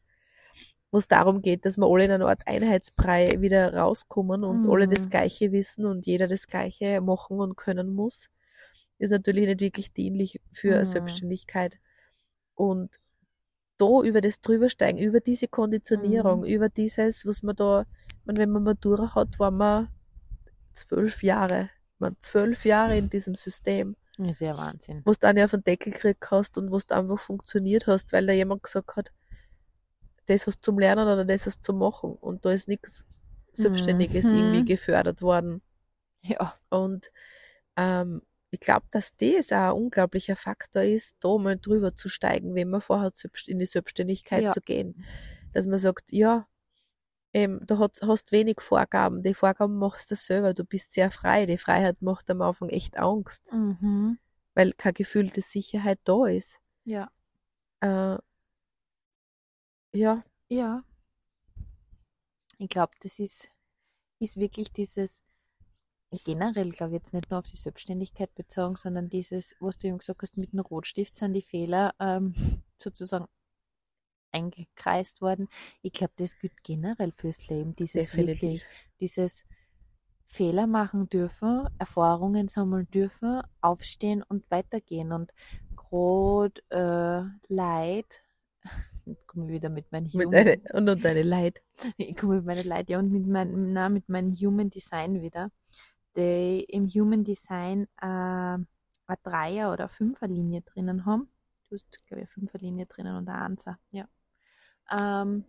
Wo 0.92 0.98
es 0.98 1.08
darum 1.08 1.42
geht, 1.42 1.66
dass 1.66 1.78
wir 1.78 1.86
alle 1.88 2.06
in 2.06 2.12
einer 2.12 2.28
Art 2.28 2.44
Einheitsbrei 2.48 3.42
wieder 3.42 3.74
rauskommen 3.76 4.44
und 4.44 4.66
Mhm. 4.66 4.72
alle 4.72 4.88
das 4.88 5.08
Gleiche 5.10 5.52
wissen 5.52 5.86
und 5.86 6.06
jeder 6.08 6.28
das 6.28 6.48
Gleiche 6.48 7.02
machen 7.02 7.40
und 7.40 7.58
können 7.58 7.94
muss, 7.94 8.30
ist 9.00 9.12
natürlich 9.12 9.48
nicht 9.48 9.62
wirklich 9.62 9.94
dienlich 9.94 10.42
für 10.54 10.76
eine 10.76 10.80
Mhm. 10.82 10.86
Selbstständigkeit. 10.86 11.78
Und 12.56 12.92
da 13.80 14.04
über 14.04 14.22
das 14.22 14.42
drübersteigen, 14.42 15.02
über 15.02 15.20
diese 15.22 15.48
Konditionierung, 15.48 16.42
Mhm. 16.42 16.46
über 16.46 16.70
dieses, 16.70 17.26
was 17.26 17.42
man 17.42 17.56
da, 17.56 17.86
meine, 18.26 18.38
wenn 18.40 18.52
man 18.52 18.64
Matura 18.64 19.16
hat, 19.16 19.40
war 19.40 19.50
man 19.52 19.90
zwölf 20.74 21.24
Jahre, 21.24 21.70
man 21.98 22.16
zwölf 22.22 22.66
Jahre 22.66 22.98
in 22.98 23.10
diesem 23.10 23.36
System, 23.36 23.96
das 24.18 24.32
ist 24.32 24.42
ja 24.42 24.56
Wahnsinn. 24.58 25.02
wo 25.06 25.12
du 25.14 25.18
dann 25.20 25.38
ja 25.38 25.46
auf 25.46 25.52
den 25.52 25.64
Deckel 25.64 25.94
gekriegt 25.94 26.30
hast 26.30 26.58
und 26.58 26.72
wo 26.72 26.78
du 26.78 26.96
einfach 26.96 27.20
funktioniert 27.20 27.88
hast, 27.88 28.12
weil 28.14 28.28
da 28.28 28.34
jemand 28.34 28.62
gesagt 28.64 28.96
hat, 28.96 29.12
das 30.28 30.46
hast 30.46 30.64
zum 30.64 30.78
Lernen 30.78 31.08
oder 31.08 31.26
das 31.26 31.46
hast 31.48 31.64
zum 31.64 31.80
Machen 31.80 32.12
und 32.14 32.46
da 32.46 32.52
ist 32.52 32.68
nichts 32.68 33.06
Selbstständiges 33.52 34.32
Mhm. 34.32 34.38
irgendwie 34.38 34.66
gefördert 34.66 35.22
worden. 35.22 35.62
Ja. 36.22 36.54
Und 36.70 37.10
ähm, 37.78 38.22
ich 38.52 38.60
glaube, 38.60 38.86
dass 38.92 39.16
das 39.18 39.52
auch 39.52 39.58
ein 39.58 39.84
unglaublicher 39.84 40.36
Faktor 40.36 40.82
ist, 40.84 41.16
da 41.20 41.38
mal 41.38 41.58
drüber 41.58 41.96
zu 41.96 42.10
steigen, 42.10 42.56
wenn 42.56 42.70
man 42.70 42.82
vorhat, 42.82 43.24
in 43.48 43.60
die 43.60 43.66
Selbstständigkeit 43.66 44.44
Ja. 44.44 44.52
zu 44.52 44.62
gehen. 44.62 45.06
Dass 45.54 45.66
man 45.66 45.80
sagt, 45.80 46.12
ja, 46.12 46.48
ähm, 47.34 47.62
du 47.66 47.78
hast, 47.78 48.02
hast 48.02 48.32
wenig 48.32 48.60
Vorgaben, 48.62 49.22
die 49.22 49.36
Vorgaben 49.36 49.78
machst 49.78 50.10
du 50.10 50.16
selber, 50.16 50.54
du 50.56 50.64
bist 50.66 50.94
sehr 50.94 51.12
frei, 51.12 51.46
die 51.46 51.60
Freiheit 51.60 52.02
macht 52.02 52.30
am 52.32 52.42
Anfang 52.42 52.70
echt 52.70 52.98
Angst, 52.98 53.44
Mhm. 53.52 54.18
weil 54.56 54.74
keine 54.74 54.94
gefühlte 54.94 55.42
Sicherheit 55.42 56.00
da 56.06 56.26
ist. 56.26 56.60
Ja. 56.86 57.12
Äh, 57.82 58.18
ja, 59.94 60.24
Ja. 60.48 60.84
Ich 62.58 62.68
glaube, 62.68 62.94
das 63.02 63.20
ist, 63.20 63.48
ist 64.20 64.38
wirklich 64.38 64.74
dieses, 64.74 65.22
generell, 66.24 66.70
glaube 66.72 66.96
ich, 66.96 67.02
jetzt 67.02 67.14
nicht 67.14 67.30
nur 67.30 67.40
auf 67.40 67.48
die 67.48 67.58
Selbstständigkeit 67.58 68.34
bezogen, 68.36 68.76
sondern 68.76 69.10
dieses, 69.10 69.56
was 69.60 69.78
du 69.78 69.88
eben 69.88 70.00
gesagt 70.00 70.22
hast, 70.22 70.38
mit 70.38 70.54
dem 70.54 70.60
Rotstift 70.60 71.16
sind 71.16 71.34
die 71.34 71.42
Fehler 71.42 71.94
ähm, 72.00 72.34
sozusagen 72.78 73.28
eingekreist 74.32 75.22
worden. 75.22 75.48
Ich 75.82 75.94
glaube, 75.94 76.14
das 76.18 76.38
gilt 76.38 76.64
generell 76.64 77.12
fürs 77.12 77.48
Leben. 77.48 77.76
Dieses 77.76 78.12
definitiv. 78.12 78.42
wirklich, 78.42 78.66
dieses 79.00 79.46
Fehler 80.26 80.68
machen 80.68 81.10
dürfen, 81.10 81.68
Erfahrungen 81.80 82.48
sammeln 82.48 82.90
dürfen, 82.92 83.42
aufstehen 83.62 84.24
und 84.24 84.50
weitergehen. 84.52 85.12
Und 85.12 85.34
gerade 85.76 86.62
äh, 86.70 87.54
Leid, 87.54 88.24
jetzt 89.06 89.28
komme 89.28 89.48
ich 89.48 89.54
wieder 89.54 89.70
mit 89.70 89.92
meinen 89.92 90.06
Human, 90.06 90.32
deine, 90.32 90.58
und, 90.74 90.88
und 90.88 91.04
deine 91.04 91.24
Leid. 91.24 91.62
ich 91.98 92.16
komme 92.16 92.36
mit 92.36 92.46
meinen 92.46 92.68
Leid, 92.68 92.90
ja, 92.90 93.00
und 93.00 93.12
mit 93.12 93.26
meinem, 93.26 93.74
na, 93.74 93.90
mit 93.90 94.08
meinem 94.08 94.36
Human 94.36 94.70
Design 94.70 95.20
wieder, 95.22 95.52
die 96.20 96.66
im 96.66 96.88
Human 96.88 97.24
Design 97.24 97.88
äh, 98.02 98.06
eine 98.06 98.68
Dreier- 99.24 99.74
oder 99.74 99.90
Fünferlinie 99.90 100.62
drinnen 100.62 101.06
haben. 101.06 101.30
Du 101.70 101.76
hast, 101.76 102.06
glaube 102.08 102.22
ich, 102.22 102.28
eine 102.28 102.28
Fünferlinie 102.28 102.86
drinnen 102.86 103.16
und 103.16 103.28
eine 103.28 103.42
Einser, 103.42 103.80
ja. 103.92 104.08
Ähm, 104.92 105.46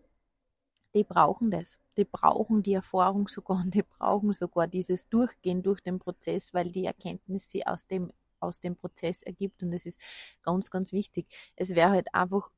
die 0.94 1.04
brauchen 1.04 1.50
das. 1.50 1.78
Die 1.96 2.04
brauchen 2.04 2.62
die 2.62 2.74
Erfahrung 2.74 3.28
sogar 3.28 3.58
und 3.64 3.74
die 3.74 3.82
brauchen 3.82 4.32
sogar 4.32 4.66
dieses 4.66 5.08
Durchgehen 5.08 5.62
durch 5.62 5.80
den 5.80 5.98
Prozess, 5.98 6.52
weil 6.54 6.70
die 6.70 6.84
Erkenntnis 6.84 7.50
sie 7.50 7.66
aus 7.66 7.86
dem, 7.86 8.12
aus 8.40 8.60
dem 8.60 8.76
Prozess 8.76 9.22
ergibt 9.22 9.62
und 9.62 9.70
das 9.72 9.86
ist 9.86 10.00
ganz, 10.42 10.70
ganz 10.70 10.92
wichtig. 10.92 11.26
Es 11.56 11.74
wäre 11.74 11.90
halt 11.90 12.14
einfach 12.14 12.50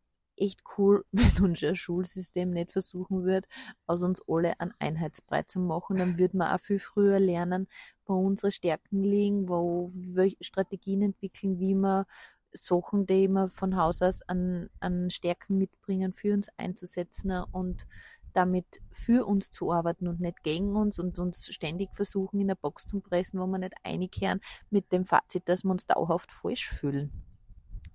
echt 0.42 0.62
cool, 0.76 1.04
wenn 1.12 1.44
unser 1.44 1.74
Schulsystem 1.76 2.50
nicht 2.50 2.72
versuchen 2.72 3.24
würde, 3.24 3.48
aus 3.86 4.02
uns 4.02 4.20
alle 4.26 4.58
einen 4.60 4.74
Einheitsbrei 4.78 5.42
zu 5.44 5.60
machen. 5.60 5.96
Dann 5.96 6.18
würde 6.18 6.36
man 6.36 6.54
auch 6.54 6.60
viel 6.60 6.78
früher 6.78 7.20
lernen, 7.20 7.68
wo 8.06 8.14
unsere 8.14 8.52
Stärken 8.52 9.02
liegen, 9.02 9.48
wo 9.48 9.90
wir 9.94 10.32
Strategien 10.40 11.02
entwickeln, 11.02 11.58
wie 11.58 11.74
man 11.74 12.04
Sachen, 12.52 13.06
die 13.06 13.28
wir 13.28 13.48
von 13.48 13.76
Haus 13.76 14.02
aus 14.02 14.22
an, 14.22 14.68
an 14.80 15.10
Stärken 15.10 15.56
mitbringen, 15.58 16.12
für 16.12 16.34
uns 16.34 16.48
einzusetzen 16.58 17.44
und 17.52 17.86
damit 18.34 18.80
für 18.90 19.26
uns 19.26 19.50
zu 19.50 19.72
arbeiten 19.72 20.08
und 20.08 20.20
nicht 20.20 20.42
gegen 20.42 20.74
uns 20.74 20.98
und 20.98 21.18
uns 21.18 21.46
ständig 21.52 21.94
versuchen, 21.94 22.40
in 22.40 22.46
eine 22.46 22.56
Box 22.56 22.86
zu 22.86 23.00
pressen, 23.00 23.40
wo 23.40 23.46
wir 23.46 23.58
nicht 23.58 23.74
einkehren, 23.82 24.40
mit 24.70 24.90
dem 24.92 25.04
Fazit, 25.04 25.48
dass 25.48 25.64
wir 25.64 25.70
uns 25.70 25.86
dauerhaft 25.86 26.32
falsch 26.32 26.70
fühlen. 26.70 27.12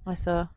Also, 0.06 0.48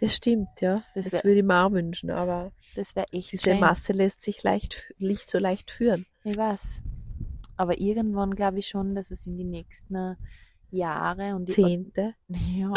Das 0.00 0.14
stimmt, 0.14 0.60
ja. 0.60 0.82
Das 0.94 1.06
Das, 1.06 1.12
wär- 1.14 1.24
würde 1.24 1.40
ich 1.40 1.44
mir 1.44 1.64
auch 1.64 1.72
wünschen, 1.72 2.10
aber 2.10 2.52
das 2.74 2.94
wäre 2.94 3.06
echt 3.12 3.32
diese 3.32 3.50
schön. 3.50 3.60
Masse 3.60 3.92
lässt 3.92 4.22
sich 4.22 4.42
leicht, 4.42 4.92
nicht 4.98 5.28
so 5.30 5.38
leicht 5.38 5.70
führen. 5.70 6.06
Ich 6.24 6.36
weiß. 6.36 6.82
Aber 7.56 7.78
irgendwann 7.80 8.34
glaube 8.34 8.60
ich 8.60 8.68
schon, 8.68 8.94
dass 8.94 9.10
es 9.10 9.26
in 9.26 9.36
die 9.36 9.44
nächsten 9.44 10.16
Jahre 10.70 11.34
und 11.34 11.46
die 11.48 11.52
Zehnte. 11.54 12.14
Ja, 12.28 12.72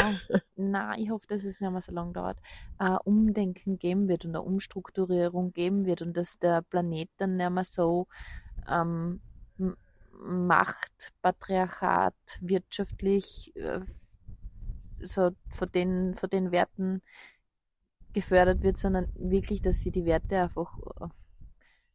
na, 0.56 0.96
ich 0.98 1.10
hoffe, 1.10 1.26
dass 1.28 1.44
es 1.44 1.60
nicht 1.60 1.70
mehr 1.70 1.80
so 1.80 1.92
lange 1.92 2.12
dauert, 2.12 2.38
ein 2.78 2.96
Umdenken 3.04 3.78
geben 3.78 4.08
wird 4.08 4.24
und 4.24 4.30
eine 4.32 4.42
Umstrukturierung 4.42 5.52
geben 5.52 5.84
wird 5.86 6.02
und 6.02 6.16
dass 6.16 6.38
der 6.38 6.62
Planet 6.62 7.08
dann 7.18 7.36
nicht 7.36 7.50
mehr 7.50 7.64
so 7.64 8.06
ähm, 8.68 9.20
Macht, 10.24 11.12
Patriarchat, 11.20 12.14
wirtschaftlich 12.40 13.52
äh, 13.56 13.80
so 15.04 15.30
von 15.50 15.68
den, 15.72 16.14
von 16.14 16.30
den 16.30 16.52
Werten 16.52 17.02
gefördert 18.12 18.62
wird, 18.62 18.76
sondern 18.76 19.08
wirklich, 19.14 19.62
dass 19.62 19.80
sie 19.80 19.90
die 19.90 20.04
Werte 20.04 20.42
einfach 20.42 20.78
äh, 21.00 21.08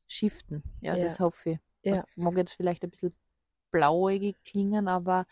shiften. 0.08 0.64
Ja, 0.82 0.96
Ja. 0.96 1.04
das 1.04 1.20
hoffe 1.20 1.52
ich. 1.52 1.60
Ja. 1.84 2.06
Das 2.06 2.18
mag 2.18 2.36
jetzt 2.38 2.54
vielleicht 2.54 2.84
ein 2.84 2.90
bisschen 2.90 3.16
blauäugig 3.72 4.36
klingen, 4.44 4.88
aber 4.88 5.26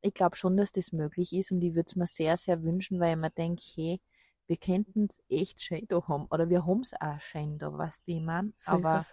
ich 0.00 0.14
glaube 0.14 0.36
schon, 0.36 0.56
dass 0.56 0.72
das 0.72 0.92
möglich 0.92 1.32
ist 1.32 1.52
und 1.52 1.62
ich 1.62 1.74
würde 1.74 1.88
es 1.88 1.96
mir 1.96 2.06
sehr, 2.06 2.36
sehr 2.36 2.62
wünschen, 2.62 3.00
weil 3.00 3.12
ich 3.12 3.20
mir 3.20 3.30
denke, 3.30 3.62
hey, 3.74 4.00
wir 4.46 4.56
könnten 4.56 5.06
es 5.10 5.20
echt 5.28 5.62
schön 5.62 5.86
da 5.88 6.06
haben 6.08 6.26
oder 6.30 6.48
wir 6.48 6.64
haben 6.66 6.80
es 6.80 6.94
auch 7.00 7.20
schön 7.20 7.58
da, 7.58 7.68
du, 7.70 7.78
wie 8.06 8.16
ich 8.18 8.22
mein? 8.22 8.54
So 8.56 8.72
Aber 8.72 9.06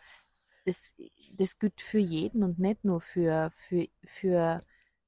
das, 0.65 0.93
das 1.33 1.59
gilt 1.59 1.81
für 1.81 1.99
jeden 1.99 2.43
und 2.43 2.59
nicht 2.59 2.83
nur 2.85 3.01
für, 3.01 3.51
für, 3.51 3.87
für 4.05 4.61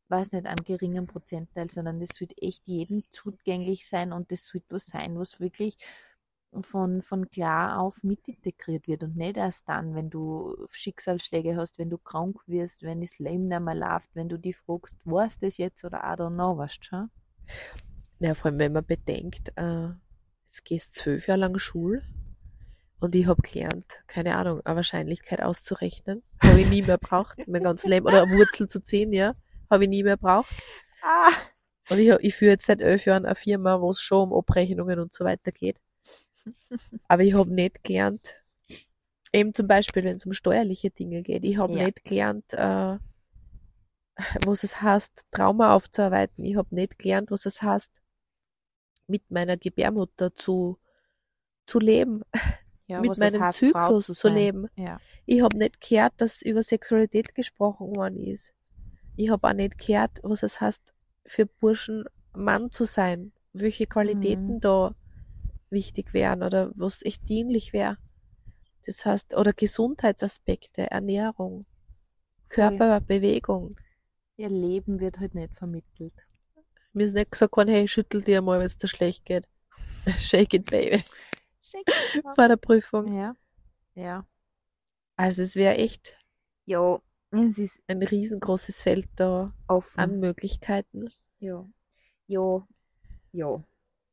weiß 0.09 0.31
nicht, 0.31 0.45
einen 0.45 0.63
geringen 0.63 1.07
Prozentteil, 1.07 1.69
sondern 1.69 1.99
das 1.99 2.09
sollte 2.09 2.37
echt 2.41 2.67
jedem 2.67 3.03
zugänglich 3.09 3.87
sein 3.87 4.13
und 4.13 4.31
das 4.31 4.47
sollte 4.47 4.67
was 4.69 4.87
sein, 4.87 5.17
was 5.19 5.39
wirklich 5.39 5.77
von, 6.61 7.01
von 7.01 7.29
klar 7.29 7.79
auf 7.79 8.03
mit 8.03 8.27
integriert 8.27 8.87
wird 8.87 9.03
und 9.03 9.17
nicht 9.17 9.37
erst 9.37 9.67
dann, 9.67 9.95
wenn 9.95 10.09
du 10.09 10.55
Schicksalsschläge 10.71 11.55
hast, 11.55 11.77
wenn 11.77 11.89
du 11.89 11.97
krank 11.97 12.39
wirst, 12.47 12.83
wenn 12.83 13.01
das 13.01 13.19
Leben 13.19 13.47
nicht 13.47 13.61
mehr 13.61 13.75
läuft, 13.75 14.09
wenn 14.15 14.29
du 14.29 14.37
dich 14.37 14.57
fragst, 14.57 14.97
was 15.03 15.37
das 15.37 15.57
jetzt 15.57 15.83
oder 15.83 15.99
I 15.99 16.15
don't 16.19 16.33
know, 16.33 16.57
weißt 16.57 16.79
du 16.79 16.83
schon? 16.83 17.09
Ja, 18.19 18.33
vor 18.33 18.45
allem, 18.45 18.59
wenn 18.59 18.73
man 18.73 18.85
bedenkt, 18.85 19.51
äh, 19.55 19.89
jetzt 20.47 20.65
gehst 20.65 20.95
zwölf 20.95 21.27
Jahre 21.27 21.41
lang 21.41 21.59
Schule 21.59 22.01
und 22.99 23.13
ich 23.13 23.27
habe 23.27 23.41
gelernt, 23.41 24.01
keine 24.07 24.35
Ahnung, 24.35 24.61
eine 24.65 24.75
Wahrscheinlichkeit 24.75 25.41
auszurechnen. 25.41 26.23
Habe 26.41 26.61
ich 26.61 26.69
nie 26.69 26.81
mehr 26.81 26.97
braucht, 26.97 27.47
mein 27.47 27.61
ganzes 27.61 27.87
Leben. 27.87 28.07
Oder 28.07 28.23
eine 28.23 28.31
Wurzel 28.31 28.67
zu 28.67 28.83
ziehen, 28.83 29.13
ja. 29.13 29.35
Habe 29.69 29.83
ich 29.83 29.89
nie 29.89 30.03
mehr 30.03 30.17
braucht. 30.17 30.51
Ah. 31.03 31.29
Und 31.89 31.99
ich, 31.99 32.09
ich 32.19 32.35
führe 32.35 32.51
jetzt 32.51 32.65
seit 32.65 32.81
elf 32.81 33.05
Jahren 33.05 33.25
eine 33.25 33.35
Firma, 33.35 33.79
wo 33.81 33.89
es 33.89 34.01
schon 34.01 34.29
um 34.31 34.37
Abrechnungen 34.37 34.99
und 34.99 35.13
so 35.13 35.23
weiter 35.25 35.51
geht. 35.51 35.77
Aber 37.07 37.23
ich 37.23 37.33
habe 37.33 37.53
nicht 37.53 37.83
gelernt, 37.83 38.33
eben 39.33 39.53
zum 39.53 39.67
Beispiel, 39.67 40.03
wenn 40.03 40.15
es 40.17 40.25
um 40.25 40.33
steuerliche 40.33 40.89
Dinge 40.89 41.21
geht, 41.21 41.43
ich 41.43 41.57
habe 41.57 41.77
Ja. 41.77 41.85
nicht 41.85 42.03
gelernt, 42.03 42.45
äh, 42.53 42.97
was 44.45 44.63
es 44.63 44.81
heißt, 44.81 45.25
Trauma 45.31 45.75
aufzuarbeiten. 45.75 46.43
Ich 46.43 46.55
habe 46.55 46.73
nicht 46.73 46.97
gelernt, 46.97 47.29
was 47.31 47.45
es 47.45 47.61
heißt, 47.61 47.91
mit 49.07 49.29
meiner 49.29 49.57
Gebärmutter 49.57 50.35
zu, 50.35 50.79
zu 51.67 51.79
leben, 51.79 52.23
Ja, 52.87 52.99
mit 53.01 53.17
meinem 53.17 53.41
heißt, 53.41 53.59
Zyklus 53.59 54.07
zu, 54.07 54.13
sein. 54.13 54.33
leben. 54.35 54.67
Ja. 54.75 54.99
Ich 55.25 55.41
habe 55.41 55.57
nicht 55.57 55.79
gehört, 55.81 56.13
dass 56.17 56.41
über 56.41 56.63
Sexualität 56.63 57.35
gesprochen 57.35 57.95
worden 57.95 58.17
ist. 58.23 58.53
Ich 59.17 59.29
habe 59.29 59.47
auch 59.47 59.53
nicht 59.53 59.77
gehört, 59.79 60.19
was 60.23 60.43
es 60.43 60.61
heißt, 60.61 60.93
für 61.25 61.45
Burschen 61.45 62.05
Mann 62.33 62.71
zu 62.71 62.85
sein, 62.85 63.33
welche 63.51 63.87
Qualitäten 63.87 64.55
Mhm. 64.55 64.61
da 64.61 64.95
wichtig 65.69 66.13
wären 66.13 66.43
oder 66.43 66.71
was 66.75 67.03
echt 67.03 67.27
dienlich 67.27 67.73
wäre. 67.73 67.97
Das 68.85 69.05
heißt, 69.05 69.35
oder 69.35 69.51
Gesundheitsaspekte, 69.53 70.89
Ernährung, 70.89 71.65
Körperbewegung. 72.49 73.75
Ihr 74.37 74.49
Leben 74.49 74.99
wird 74.99 75.19
halt 75.19 75.35
nicht 75.35 75.53
vermittelt. 75.55 76.13
Mir 76.93 77.07
ist 77.07 77.13
nicht 77.13 77.31
gesagt 77.31 77.57
worden, 77.57 77.69
hey, 77.69 77.87
schüttel 77.87 78.23
dir 78.23 78.41
mal, 78.41 78.59
wenn 78.59 78.67
es 78.67 78.77
dir 78.77 78.87
schlecht 78.87 79.25
geht. 79.25 79.47
Shake 80.19 80.53
it, 80.53 80.69
baby. 80.69 81.03
Vor 82.35 82.47
der 82.47 82.57
Prüfung. 82.57 83.13
Ja. 83.17 83.35
Ja. 83.95 84.25
Also 85.15 85.41
es 85.41 85.55
wäre 85.55 85.75
echt 85.75 86.15
Ja, 86.65 87.01
es 87.31 87.57
ist 87.57 87.81
ein 87.87 88.01
riesengroßes 88.03 88.81
Feld 88.81 89.07
da 89.15 89.53
offen. 89.67 89.99
an 89.99 90.19
Möglichkeiten. 90.19 91.09
Ja. 91.39 91.67
Ja. 92.27 92.67
Ja. 93.31 93.63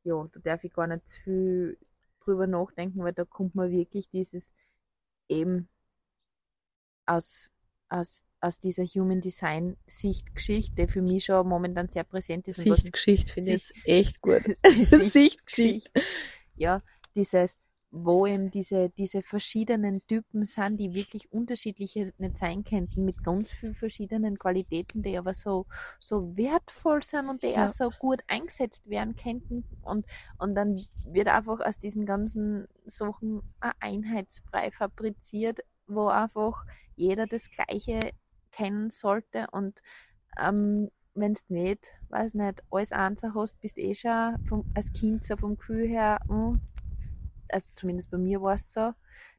Ja, 0.03 0.29
da 0.33 0.39
darf 0.41 0.63
ich 0.63 0.73
gar 0.73 0.87
nicht 0.87 1.07
zu 1.09 1.19
viel 1.21 1.77
drüber 2.23 2.45
nachdenken, 2.47 2.99
weil 2.99 3.13
da 3.13 3.25
kommt 3.25 3.55
man 3.55 3.71
wirklich 3.71 4.09
dieses 4.09 4.51
eben 5.27 5.67
aus, 7.05 7.49
aus, 7.89 8.23
aus 8.39 8.59
dieser 8.59 8.83
Human 8.85 9.21
Design 9.21 9.77
Sichtgeschichte, 9.87 10.85
die 10.85 10.91
für 10.91 11.01
mich 11.01 11.25
schon 11.25 11.47
momentan 11.47 11.87
sehr 11.89 12.03
präsent 12.03 12.47
ist. 12.47 12.57
Sichtgeschichte 12.61 13.33
finde 13.33 13.53
ich 13.55 13.67
Sicht- 13.67 13.75
jetzt 13.77 13.87
echt 13.87 14.21
gut. 14.21 14.43
Sichtgeschichte. 15.11 16.01
Ja, 16.55 16.81
dieses, 17.15 17.57
wo 17.91 18.27
eben 18.27 18.51
diese, 18.51 18.89
diese 18.89 19.21
verschiedenen 19.21 20.05
Typen 20.07 20.43
sind, 20.43 20.77
die 20.77 20.93
wirklich 20.93 21.31
unterschiedliche 21.31 22.11
nicht 22.17 22.37
sein 22.37 22.63
könnten, 22.63 23.05
mit 23.05 23.23
ganz 23.23 23.51
vielen 23.51 23.73
verschiedenen 23.73 24.37
Qualitäten, 24.37 25.01
die 25.01 25.17
aber 25.17 25.33
so, 25.33 25.65
so 25.99 26.35
wertvoll 26.35 27.03
sind 27.03 27.29
und 27.29 27.41
die 27.43 27.55
Ja. 27.55 27.65
auch 27.65 27.69
so 27.69 27.89
gut 27.91 28.21
eingesetzt 28.27 28.89
werden 28.89 29.15
könnten. 29.15 29.63
Und, 29.81 30.05
und 30.37 30.55
dann 30.55 30.85
wird 31.05 31.27
einfach 31.29 31.61
aus 31.61 31.79
diesen 31.79 32.05
ganzen 32.05 32.67
Sachen 32.85 33.41
ein 33.61 33.71
Einheitsbrei 33.79 34.71
fabriziert, 34.71 35.59
wo 35.87 36.07
einfach 36.07 36.65
jeder 36.95 37.27
das 37.27 37.49
Gleiche 37.49 38.11
kennen 38.51 38.89
sollte 38.89 39.47
und 39.51 39.81
ähm, 40.39 40.89
wenn 41.13 41.33
du 41.33 41.39
nicht, 41.49 41.87
weiß 42.09 42.33
nicht, 42.35 42.63
alles 42.71 42.91
einzeln 42.91 43.35
hast, 43.35 43.59
bist 43.61 43.77
eh 43.79 43.95
schon 43.95 44.37
vom, 44.47 44.65
als 44.75 44.91
Kind 44.93 45.23
so 45.25 45.37
vom 45.37 45.57
Gefühl 45.57 45.87
her, 45.87 46.19
mh, 46.27 46.59
also 47.49 47.71
zumindest 47.75 48.11
bei 48.11 48.17
mir 48.17 48.41
war 48.41 48.55
es 48.55 48.71
so, 48.71 48.93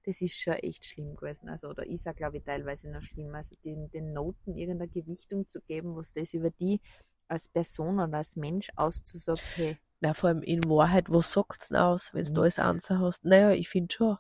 das 0.05 0.21
ist 0.21 0.41
schon 0.41 0.55
echt 0.55 0.85
schlimm 0.85 1.17
gewesen. 1.17 1.49
Also, 1.49 1.69
oder 1.69 1.87
ist 1.87 2.07
auch, 2.07 2.15
glaube 2.15 2.39
ich, 2.39 2.45
teilweise 2.45 2.91
noch 2.91 3.03
schlimm. 3.03 3.35
Also, 3.35 3.57
den, 3.65 3.91
den 3.91 4.13
Noten 4.13 4.55
irgendeine 4.55 4.91
Gewichtung 4.91 5.49
zu 5.49 5.61
geben, 5.61 5.97
was 5.97 6.13
das 6.13 6.35
über 6.35 6.51
die 6.51 6.81
als 7.29 7.49
Person 7.49 7.99
oder 7.99 8.19
als 8.19 8.37
Mensch 8.37 8.71
auszusagen, 8.77 9.43
hey. 9.55 9.77
Na, 10.01 10.13
vor 10.13 10.29
allem 10.29 10.43
in 10.43 10.63
Wahrheit, 10.65 11.11
was 11.11 11.33
sagt's 11.33 11.69
denn 11.69 11.79
aus, 11.79 12.13
wenn 12.13 12.25
du 12.25 12.43
alles. 12.43 12.59
Answer 12.59 13.01
hast? 13.01 13.25
Naja, 13.25 13.53
ich 13.53 13.69
finde 13.69 13.95
schon. 13.95 14.19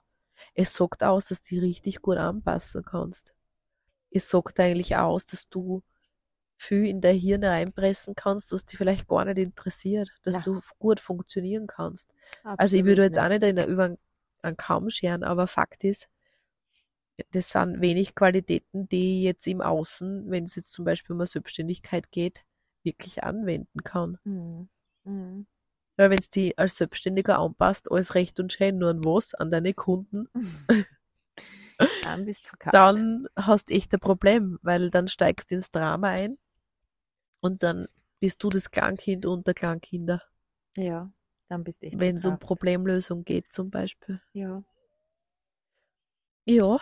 Es 0.55 0.73
sagt 0.73 1.02
aus, 1.02 1.26
dass 1.26 1.43
du 1.43 1.55
dich 1.57 1.62
richtig 1.62 2.00
gut 2.00 2.16
anpassen 2.16 2.83
kannst. 2.83 3.35
Es 4.11 4.28
sagt 4.28 4.59
eigentlich 4.59 4.97
aus, 4.97 5.26
dass 5.26 5.49
du 5.49 5.83
viel 6.56 6.86
in 6.86 7.00
dein 7.00 7.18
Hirn 7.18 7.44
reinpressen 7.44 8.14
kannst, 8.14 8.52
was 8.52 8.64
dich 8.64 8.78
vielleicht 8.78 9.08
gar 9.08 9.25
nicht 9.25 9.38
interessiert, 9.38 10.10
dass 10.22 10.34
Na. 10.36 10.40
du 10.42 10.60
gut 10.78 11.00
funktionieren 11.00 11.66
kannst. 11.66 12.08
Also 12.44 12.76
ich 12.76 12.84
würde 12.84 13.04
jetzt 13.04 13.18
auch 13.18 13.28
nicht 13.28 13.42
in 13.42 13.56
der, 13.56 13.66
über 13.66 13.84
einen, 13.84 13.98
einen 14.42 14.56
Kamm 14.56 14.90
scheren, 14.90 15.22
aber 15.22 15.46
Fakt 15.46 15.84
ist, 15.84 16.08
das 17.32 17.50
sind 17.50 17.80
wenig 17.80 18.14
Qualitäten, 18.14 18.88
die 18.88 19.18
ich 19.18 19.25
jetzt 19.25 19.46
im 19.46 19.60
Außen, 19.60 20.30
wenn 20.30 20.44
es 20.44 20.56
jetzt 20.56 20.72
zum 20.72 20.84
Beispiel 20.84 21.14
um 21.14 21.20
eine 21.20 21.26
Selbstständigkeit 21.26 22.10
geht, 22.10 22.42
wirklich 22.82 23.25
anwenden 23.25 23.84
kann. 23.84 24.18
Mhm. 24.25 24.68
Mhm. 25.04 25.46
Weil 25.96 26.10
wenn 26.10 26.18
es 26.18 26.30
die 26.30 26.56
als 26.58 26.76
Selbstständiger 26.76 27.38
anpasst, 27.38 27.90
alles 27.90 28.14
recht 28.14 28.38
und 28.38 28.52
schön, 28.52 28.78
nur 28.78 28.90
an 28.90 29.04
was, 29.04 29.34
an 29.34 29.50
deine 29.50 29.72
Kunden, 29.72 30.28
Dann 32.02 32.25
bist 32.25 32.44
du 32.44 32.48
verkauft. 32.48 32.75
dann 32.75 33.28
hast 33.36 33.70
echt 33.70 33.92
ein 33.92 34.00
Problem, 34.00 34.58
weil 34.62 34.90
dann 34.90 35.08
steigst 35.08 35.50
du 35.50 35.56
ins 35.56 35.70
Drama 35.70 36.08
ein 36.08 36.38
und 37.47 37.62
dann 37.62 37.88
bist 38.21 38.43
du 38.43 38.49
das 38.49 38.71
Kleinkind 38.71 39.25
unter 39.26 39.55
Kleinkinder, 39.55 40.23
ja, 40.76 41.11
dann 41.49 41.65
bist 41.65 41.83
du 41.83 41.99
wenn 41.99 42.17
es 42.17 42.26
um. 42.26 42.38
Problemlösung 42.38 43.25
geht 43.25 43.53
zum 43.53 43.71
Beispiel. 43.71 44.21
Ja. 44.33 44.62
Ja, 46.45 46.79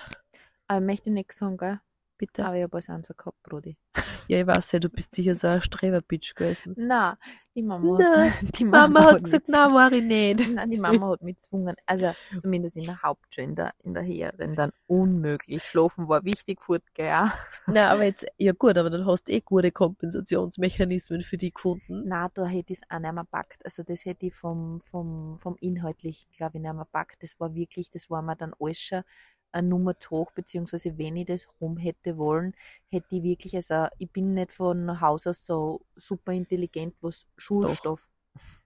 Aber 0.66 0.80
ich 0.80 0.86
möchte 0.86 1.10
nichts 1.10 1.38
sagen, 1.38 1.56
gell? 1.56 1.80
Bitte. 2.18 2.44
Aber 2.44 2.56
ich 2.56 2.62
habe 2.62 2.74
alles 2.74 2.88
Answer 2.88 3.14
gehabt, 3.14 3.42
Brudi. 3.42 3.76
Ja, 4.26 4.40
ich 4.40 4.46
weiß 4.46 4.72
ja, 4.72 4.78
du 4.78 4.88
bist 4.88 5.14
sicher 5.14 5.34
so 5.34 5.48
ein 5.48 5.60
Streberbitch 5.60 6.34
gewesen. 6.34 6.74
Na, 6.78 7.18
die 7.54 7.62
Mama, 7.62 7.98
Nein, 7.98 8.32
hat, 8.32 8.58
die 8.58 8.64
Mama 8.64 9.04
hat 9.12 9.24
gesagt, 9.24 9.48
nein, 9.48 9.74
war 9.74 9.92
ich 9.92 10.02
nicht. 10.02 10.48
Nein, 10.54 10.70
die 10.70 10.78
Mama 10.78 11.10
hat 11.10 11.22
mich 11.22 11.36
gezwungen, 11.36 11.76
also 11.86 12.12
zumindest 12.40 12.76
in 12.76 12.84
der 12.84 13.02
Hauptschule, 13.02 13.46
in 13.46 13.54
der, 13.54 13.74
in 13.84 13.94
der 13.94 14.04
Höheren, 14.04 14.54
dann 14.54 14.72
unmöglich. 14.86 15.62
Schlafen 15.62 16.08
war 16.08 16.24
wichtig, 16.24 16.62
fortgehen 16.62 17.14
auch. 17.14 17.32
Na, 17.66 17.90
aber 17.90 18.04
jetzt, 18.04 18.26
ja 18.38 18.52
gut, 18.52 18.78
aber 18.78 18.90
dann 18.90 19.06
hast 19.06 19.28
du 19.28 19.32
eh 19.32 19.40
gute 19.40 19.70
Kompensationsmechanismen 19.70 21.22
für 21.22 21.36
die 21.36 21.52
gefunden. 21.52 22.08
Nein, 22.08 22.28
da 22.34 22.46
hätte 22.46 22.72
ich 22.72 22.80
es 22.80 22.90
auch 22.90 22.98
nicht 22.98 23.12
mehr 23.12 23.24
packt. 23.24 23.64
Also 23.64 23.82
das 23.82 24.04
hätte 24.04 24.26
ich 24.26 24.34
vom, 24.34 24.80
vom, 24.80 25.36
vom 25.36 25.56
Inhaltlichen, 25.60 26.28
glaube 26.36 26.58
ich, 26.58 26.62
nicht 26.62 26.74
mehr 26.74 26.88
packt. 26.90 27.22
Das 27.22 27.38
war 27.38 27.54
wirklich, 27.54 27.90
das 27.90 28.10
war 28.10 28.22
mir 28.22 28.36
dann 28.36 28.54
alles 28.58 28.80
schon 28.80 29.02
eine 29.54 29.68
Nummer 29.68 29.98
zu 29.98 30.10
hoch, 30.10 30.32
beziehungsweise 30.32 30.98
wenn 30.98 31.16
ich 31.16 31.26
das 31.26 31.48
rum 31.60 31.76
hätte 31.76 32.16
wollen, 32.18 32.54
hätte 32.88 33.16
ich 33.16 33.22
wirklich, 33.22 33.54
also 33.54 33.86
ich 33.98 34.10
bin 34.10 34.34
nicht 34.34 34.52
von 34.52 35.00
Haus 35.00 35.26
aus 35.26 35.46
so 35.46 35.86
super 35.94 36.32
intelligent, 36.32 36.94
was 37.00 37.26
Schulstoff, 37.36 38.08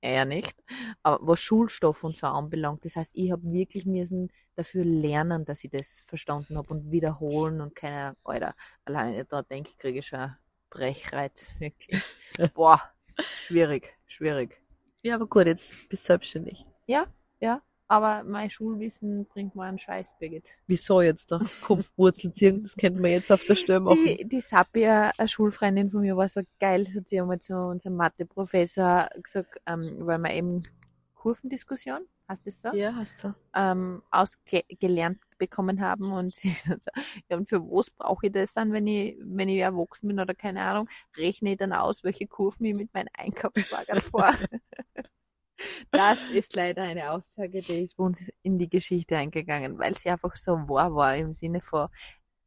eher 0.00 0.24
nicht, 0.24 0.62
aber 1.02 1.26
was 1.26 1.40
Schulstoff 1.40 2.04
und 2.04 2.16
so 2.16 2.26
anbelangt. 2.26 2.84
Das 2.84 2.96
heißt, 2.96 3.12
ich 3.14 3.32
habe 3.32 3.42
wirklich 3.44 3.86
müssen 3.86 4.30
dafür 4.54 4.84
lernen, 4.84 5.44
dass 5.44 5.64
ich 5.64 5.70
das 5.70 6.04
verstanden 6.06 6.58
habe 6.58 6.68
und 6.74 6.90
wiederholen 6.90 7.60
und 7.60 7.74
keine, 7.74 8.16
Alter, 8.24 8.54
alleine 8.84 9.24
da 9.24 9.42
denke 9.42 9.70
ich, 9.70 9.78
kriege 9.78 10.00
ich 10.00 10.06
schon 10.06 10.34
Brechreiz, 10.70 11.54
wirklich. 11.58 12.02
Boah, 12.54 12.80
schwierig, 13.38 13.94
schwierig. 14.06 14.60
Ja, 15.02 15.16
aber 15.16 15.26
gut, 15.26 15.46
jetzt 15.46 15.88
bist 15.88 16.04
du 16.04 16.06
selbstständig. 16.08 16.66
Ja, 16.86 17.06
ja, 17.40 17.62
aber 17.92 18.24
mein 18.24 18.48
Schulwissen 18.48 19.26
bringt 19.26 19.54
mir 19.54 19.64
einen 19.64 19.78
Scheiß, 19.78 20.16
Birgit. 20.18 20.48
Wieso 20.66 21.02
jetzt 21.02 21.30
da? 21.30 21.42
Komm, 21.60 21.84
Wurzel 21.96 22.32
ziehen, 22.32 22.62
das 22.62 22.74
könnte 22.74 23.02
man 23.02 23.10
jetzt 23.10 23.30
auf 23.30 23.44
der 23.44 23.54
Stelle 23.54 23.80
machen. 23.80 24.02
Die, 24.06 24.26
die 24.26 24.40
Sappi, 24.40 24.86
eine 24.86 25.28
Schulfreundin 25.28 25.90
von 25.90 26.00
mir, 26.00 26.16
war 26.16 26.26
so 26.26 26.40
geil, 26.58 26.84
das 26.84 26.96
hat 26.96 27.08
sie 27.08 27.20
einmal 27.20 27.38
zu 27.40 27.54
unserem 27.54 27.96
Mathe-Professor 27.96 29.10
gesagt, 29.22 29.60
ähm, 29.66 29.96
weil 29.98 30.16
wir 30.20 30.32
eben 30.32 30.62
Kurvendiskussion, 31.12 32.06
heißt 32.30 32.46
das 32.46 32.62
so? 32.62 32.72
Ja, 32.72 32.94
hast 32.94 33.22
du. 33.22 33.34
ähm, 33.54 34.02
ausgelernt 34.10 35.20
bekommen 35.36 35.82
haben 35.82 36.12
und 36.12 36.34
sie 36.34 36.56
dann 36.66 36.80
so, 36.80 36.90
ja, 37.28 37.36
und 37.36 37.46
für 37.46 37.60
was 37.60 37.90
brauche 37.90 38.28
ich 38.28 38.32
das 38.32 38.54
dann, 38.54 38.72
wenn 38.72 38.86
ich, 38.86 39.18
wenn 39.20 39.50
ich 39.50 39.58
erwachsen 39.58 40.08
bin 40.08 40.18
oder 40.18 40.34
keine 40.34 40.62
Ahnung, 40.62 40.88
rechne 41.18 41.50
ich 41.50 41.58
dann 41.58 41.74
aus, 41.74 42.04
welche 42.04 42.26
Kurven 42.26 42.64
ich 42.64 42.74
mit 42.74 42.94
meinem 42.94 43.10
Einkaufswagen 43.12 44.00
fahre. 44.00 44.38
Das 45.90 46.30
ist 46.30 46.54
leider 46.54 46.82
eine 46.82 47.10
Aussage, 47.10 47.62
die 47.62 47.82
ist 47.82 47.96
bei 47.96 48.04
uns 48.04 48.32
in 48.42 48.58
die 48.58 48.68
Geschichte 48.68 49.16
eingegangen, 49.16 49.78
weil 49.78 49.96
sie 49.96 50.10
einfach 50.10 50.36
so 50.36 50.52
wahr 50.68 50.94
war 50.94 51.16
im 51.16 51.32
Sinne 51.32 51.60
von, 51.60 51.88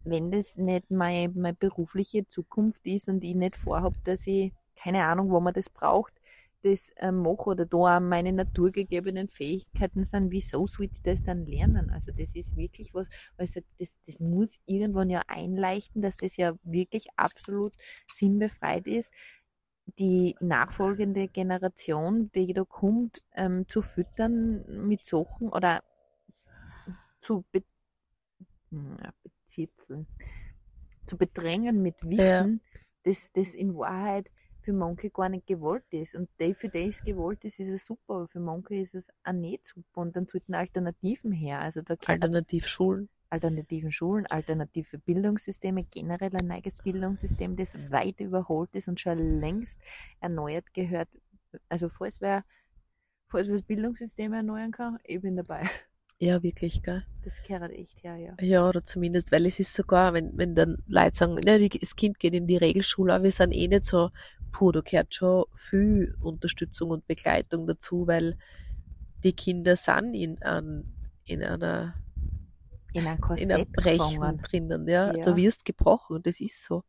wenn 0.03 0.31
das 0.31 0.57
nicht 0.57 0.91
meine, 0.91 1.33
meine 1.33 1.55
berufliche 1.55 2.27
Zukunft 2.27 2.85
ist 2.85 3.09
und 3.09 3.23
ich 3.23 3.35
nicht 3.35 3.57
vorhabe, 3.57 3.97
dass 4.03 4.27
ich, 4.27 4.53
keine 4.75 5.05
Ahnung, 5.05 5.31
wo 5.31 5.39
man 5.39 5.53
das 5.53 5.69
braucht, 5.69 6.13
das 6.65 6.91
ähm, 6.97 7.21
mache 7.21 7.49
oder 7.49 7.65
da 7.65 7.99
meine 7.99 8.33
naturgegebenen 8.33 9.29
Fähigkeiten 9.29 10.03
sind, 10.03 10.31
wieso 10.31 10.65
sollte 10.65 10.95
ich 10.95 11.01
das 11.03 11.21
dann 11.21 11.45
lernen? 11.45 11.91
Also 11.91 12.11
das 12.11 12.35
ist 12.35 12.57
wirklich 12.57 12.93
was, 12.93 13.07
sag, 13.37 13.63
das, 13.79 13.93
das 14.07 14.19
muss 14.19 14.57
irgendwann 14.65 15.09
ja 15.09 15.21
einleichten, 15.27 16.01
dass 16.01 16.17
das 16.17 16.37
ja 16.37 16.55
wirklich 16.63 17.07
absolut 17.17 17.75
sinnbefreit 18.07 18.87
ist, 18.87 19.13
die 19.99 20.35
nachfolgende 20.39 21.27
Generation, 21.27 22.31
die 22.33 22.53
da 22.53 22.63
kommt, 22.63 23.21
ähm, 23.33 23.67
zu 23.67 23.81
füttern 23.81 24.87
mit 24.87 25.05
Sachen 25.05 25.49
oder 25.49 25.83
zu 27.21 27.45
be 27.51 27.63
ja, 28.71 29.13
zu 31.05 31.17
bedrängen 31.17 31.81
mit 31.81 31.95
Wissen, 32.01 32.61
das, 33.03 33.31
das 33.31 33.53
in 33.53 33.75
Wahrheit 33.75 34.29
für 34.61 34.73
manche 34.73 35.11
gar 35.11 35.29
nicht 35.29 35.45
gewollt 35.45 35.85
ist. 35.91 36.15
Und 36.15 36.29
die, 36.41 36.53
für 36.55 36.69
die 36.69 36.87
es 36.87 37.03
gewollt 37.03 37.45
ist, 37.45 37.59
ist 37.59 37.69
es 37.69 37.85
super, 37.85 38.15
aber 38.15 38.27
für 38.27 38.39
manche 38.39 38.75
ist 38.75 38.95
es 38.95 39.07
auch 39.23 39.31
nicht 39.31 39.65
super. 39.65 40.01
Und 40.01 40.15
dann 40.15 40.25
sollten 40.25 40.55
Alternativen 40.55 41.31
her. 41.31 41.59
Also 41.61 41.81
da 41.81 41.95
Alternativschulen. 42.05 43.07
Alternativen 43.35 43.91
Schulen, 43.91 44.25
alternative 44.27 44.97
Bildungssysteme, 44.97 45.83
generell 45.83 46.35
ein 46.35 46.47
neues 46.47 46.81
Bildungssystem, 46.81 47.55
das 47.55 47.77
weit 47.91 48.19
überholt 48.21 48.69
ist 48.75 48.87
und 48.87 48.99
schon 48.99 49.39
längst 49.39 49.79
erneuert 50.21 50.73
gehört. 50.73 51.09
Also 51.69 51.89
falls 51.89 52.21
wer, 52.21 52.43
falls 53.27 53.47
wer 53.47 53.55
das 53.55 53.63
Bildungssystem 53.63 54.33
erneuern 54.33 54.71
kann, 54.71 54.97
ich 55.03 55.21
bin 55.21 55.35
dabei. 55.35 55.69
Ja, 56.17 56.41
wirklich, 56.41 56.81
gell? 56.81 57.03
Das 57.25 57.43
gehört 57.43 57.73
echt 57.73 58.01
her, 58.01 58.15
ja. 58.15 58.35
Ja, 58.39 58.69
oder 58.69 58.83
zumindest, 58.85 59.33
weil 59.33 59.45
es 59.45 59.59
ist 59.59 59.73
sogar, 59.73 60.13
wenn, 60.13 60.37
wenn 60.37 60.55
dann 60.55 60.77
Leute 60.87 61.17
sagen, 61.17 61.37
ja, 61.45 61.57
das 61.59 61.95
Kind 61.97 62.19
geht 62.19 62.33
in 62.33 62.47
die 62.47 62.55
Regelschule, 62.55 63.13
aber 63.13 63.25
wir 63.25 63.31
sind 63.31 63.51
eh 63.51 63.67
nicht 63.67 63.85
so, 63.85 64.11
puh, 64.53 64.71
da 64.71 64.79
gehört 64.79 65.13
schon 65.13 65.43
viel 65.55 66.15
Unterstützung 66.21 66.91
und 66.91 67.05
Begleitung 67.05 67.67
dazu, 67.67 68.07
weil 68.07 68.37
die 69.25 69.33
Kinder 69.33 69.75
sind 69.75 70.13
in, 70.13 70.41
an, 70.41 70.85
in 71.25 71.43
einer, 71.43 71.95
In 72.95 73.07
ein 73.07 73.15
in 73.15 73.21
Korsett 73.21 73.71
Brechung 73.73 74.13
gefangen. 74.13 74.37
drinnen, 74.41 74.87
ja. 74.87 75.13
Ja. 75.13 75.23
Du 75.23 75.35
wirst 75.35 75.65
gebrochen 75.65 76.17
und 76.17 76.27
das 76.27 76.39
ist 76.39 76.63
so. 76.63 76.83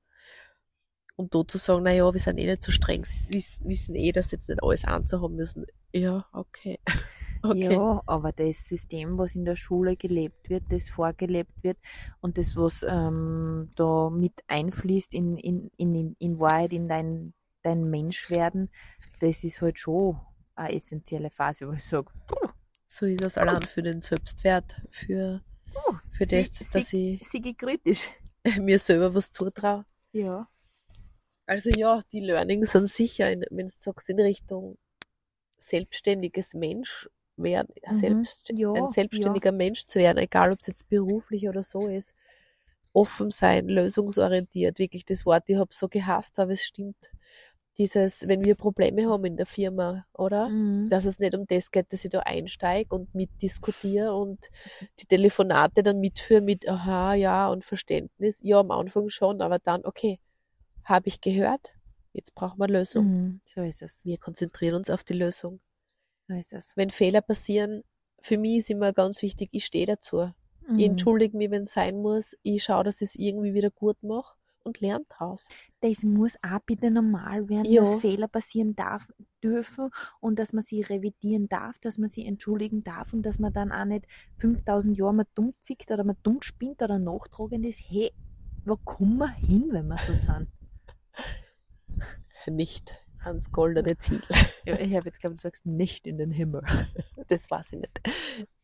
Und 1.16 1.34
da 1.34 1.46
zu 1.46 1.58
sagen, 1.58 1.82
na 1.82 1.92
ja, 1.92 2.12
wir 2.12 2.20
sind 2.20 2.38
eh 2.38 2.46
nicht 2.46 2.62
so 2.62 2.70
streng, 2.70 3.02
wissen, 3.02 3.94
eh, 3.96 4.12
dass 4.12 4.30
jetzt 4.30 4.48
nicht 4.48 4.62
alles 4.62 4.84
anzuhaben 4.84 5.36
müssen. 5.36 5.66
Ja, 5.92 6.26
okay. 6.32 6.78
Okay. 7.42 7.74
Ja, 7.74 8.02
aber 8.06 8.32
das 8.32 8.66
System, 8.66 9.18
was 9.18 9.36
in 9.36 9.44
der 9.44 9.56
Schule 9.56 9.94
gelebt 9.96 10.48
wird, 10.48 10.64
das 10.70 10.88
vorgelebt 10.88 11.62
wird 11.62 11.76
und 12.20 12.38
das, 12.38 12.56
was 12.56 12.84
ähm, 12.88 13.70
da 13.76 14.10
mit 14.10 14.42
einfließt 14.48 15.14
in, 15.14 15.36
in, 15.36 15.70
in, 15.76 16.16
in 16.18 16.40
Wahrheit, 16.40 16.72
in 16.72 16.88
dein, 16.88 17.34
dein 17.62 17.88
Menschwerden, 17.88 18.70
das 19.20 19.44
ist 19.44 19.60
halt 19.60 19.78
schon 19.78 20.18
eine 20.56 20.74
essentielle 20.74 21.30
Phase, 21.30 21.68
wo 21.68 21.72
ich 21.72 21.84
sage, 21.84 22.10
So 22.88 23.06
ist 23.06 23.22
das 23.22 23.36
allein 23.36 23.62
für 23.62 23.82
den 23.82 24.00
Selbstwert, 24.00 24.80
für, 24.90 25.42
für 26.16 26.26
sie, 26.26 26.42
das, 26.42 26.70
dass 26.70 26.90
sie, 26.90 27.18
ich 27.20 27.28
sie 27.28 27.54
kritisch. 27.54 28.10
mir 28.60 28.78
selber 28.78 29.14
was 29.14 29.30
zutraue. 29.30 29.84
Ja. 30.12 30.48
Also 31.46 31.70
ja, 31.70 32.02
die 32.12 32.20
Learnings 32.20 32.72
sind 32.72 32.88
sicher, 32.88 33.30
in- 33.30 33.44
wenn 33.50 33.66
du 33.66 33.72
sagst, 33.72 34.08
in 34.10 34.20
Richtung 34.20 34.78
selbstständiges 35.58 36.54
Mensch 36.54 37.08
werden, 37.36 37.74
Mhm. 37.88 38.00
selbst, 38.00 38.50
Ja, 38.50 38.72
ein 38.72 38.88
selbstständiger 38.92 39.52
Mensch 39.52 39.86
zu 39.86 39.98
werden, 39.98 40.18
egal 40.18 40.52
ob 40.52 40.60
es 40.60 40.66
jetzt 40.66 40.88
beruflich 40.88 41.48
oder 41.48 41.62
so 41.62 41.86
ist. 41.88 42.12
Offen 42.92 43.30
sein, 43.30 43.68
lösungsorientiert, 43.68 44.78
wirklich 44.78 45.04
das 45.04 45.26
Wort, 45.26 45.44
ich 45.48 45.56
habe 45.56 45.74
so 45.74 45.88
gehasst, 45.88 46.38
aber 46.38 46.52
es 46.52 46.62
stimmt. 46.64 46.98
Dieses, 47.78 48.26
wenn 48.26 48.44
wir 48.44 48.54
Probleme 48.54 49.08
haben 49.08 49.24
in 49.24 49.36
der 49.36 49.46
Firma, 49.46 50.06
oder? 50.12 50.48
Mhm. 50.48 50.88
Dass 50.88 51.04
es 51.04 51.18
nicht 51.18 51.34
um 51.34 51.46
das 51.46 51.70
geht, 51.70 51.92
dass 51.92 52.04
ich 52.04 52.10
da 52.10 52.20
einsteige 52.20 52.94
und 52.94 53.14
mitdiskutiere 53.14 54.14
und 54.14 54.38
die 55.00 55.06
Telefonate 55.06 55.82
dann 55.82 56.00
mitführe 56.00 56.40
mit 56.40 56.68
aha, 56.68 57.14
ja 57.14 57.48
und 57.48 57.64
Verständnis. 57.64 58.40
Ja, 58.42 58.60
am 58.60 58.70
Anfang 58.70 59.08
schon, 59.10 59.40
aber 59.42 59.58
dann, 59.58 59.84
okay, 59.84 60.18
habe 60.84 61.08
ich 61.08 61.20
gehört, 61.20 61.74
jetzt 62.12 62.34
brauchen 62.34 62.58
wir 62.58 62.64
eine 62.64 62.78
Lösung. 62.78 63.06
Mhm. 63.06 63.40
So 63.44 63.62
ist 63.62 63.82
es. 63.82 64.04
Wir 64.04 64.18
konzentrieren 64.18 64.76
uns 64.76 64.90
auf 64.90 65.04
die 65.04 65.14
Lösung. 65.14 65.60
So 66.28 66.34
ist 66.34 66.52
es. 66.52 66.76
Wenn 66.76 66.90
Fehler 66.90 67.20
passieren, 67.20 67.82
für 68.20 68.38
mich 68.38 68.58
ist 68.58 68.70
immer 68.70 68.92
ganz 68.92 69.22
wichtig, 69.22 69.50
ich 69.52 69.66
stehe 69.66 69.86
dazu. 69.86 70.32
Mhm. 70.66 70.78
Ich 70.78 70.86
entschuldige 70.86 71.36
mich, 71.36 71.50
wenn 71.50 71.62
es 71.62 71.72
sein 71.72 71.98
muss. 71.98 72.34
Ich 72.42 72.64
schaue, 72.64 72.84
dass 72.84 73.00
ich 73.00 73.10
es 73.10 73.16
irgendwie 73.16 73.54
wieder 73.54 73.70
gut 73.70 74.02
mache 74.02 74.34
und 74.66 74.80
lerne 74.80 75.04
draus. 75.08 75.48
das 75.80 76.02
muss 76.02 76.36
auch 76.42 76.58
bitte 76.66 76.90
normal 76.90 77.48
werden, 77.48 77.66
Ja. 77.66 77.82
dass 77.84 78.00
Fehler 78.00 78.26
passieren 78.28 78.74
darf, 78.74 79.08
dürfen 79.44 79.90
und 80.20 80.38
dass 80.38 80.52
man 80.52 80.64
sie 80.64 80.82
revidieren 80.82 81.48
darf, 81.48 81.78
dass 81.78 81.96
man 81.98 82.08
sie 82.08 82.26
entschuldigen 82.26 82.82
darf 82.82 83.12
und 83.12 83.22
dass 83.22 83.38
man 83.38 83.52
dann 83.52 83.70
auch 83.72 83.84
nicht 83.84 84.06
5000 84.36 84.96
Jahre 84.96 85.14
mal 85.14 85.26
dumm 85.34 85.54
zickt 85.60 85.90
oder 85.92 86.02
mal 86.04 86.16
dumm 86.22 86.42
spinnt 86.42 86.82
oder 86.82 86.98
nachtragend 86.98 87.64
ist. 87.66 87.80
Hey, 87.88 88.10
wo 88.64 88.76
kommen 88.76 89.18
wir 89.18 89.30
hin, 89.30 89.68
wenn 89.70 89.86
wir 89.86 89.98
so 89.98 90.14
sind? 90.14 90.48
Nicht 92.48 93.05
ans 93.26 93.50
goldene 93.52 93.96
Ziel. 93.98 94.22
Ja, 94.64 94.78
ich 94.78 94.94
habe 94.94 95.06
jetzt, 95.06 95.20
glaube 95.20 95.34
du 95.36 95.40
sagst 95.40 95.66
nicht 95.66 96.06
in 96.06 96.18
den 96.18 96.30
Himmel. 96.30 96.62
Das 97.28 97.50
weiß 97.50 97.72
ich 97.72 97.80
nicht. 97.80 98.00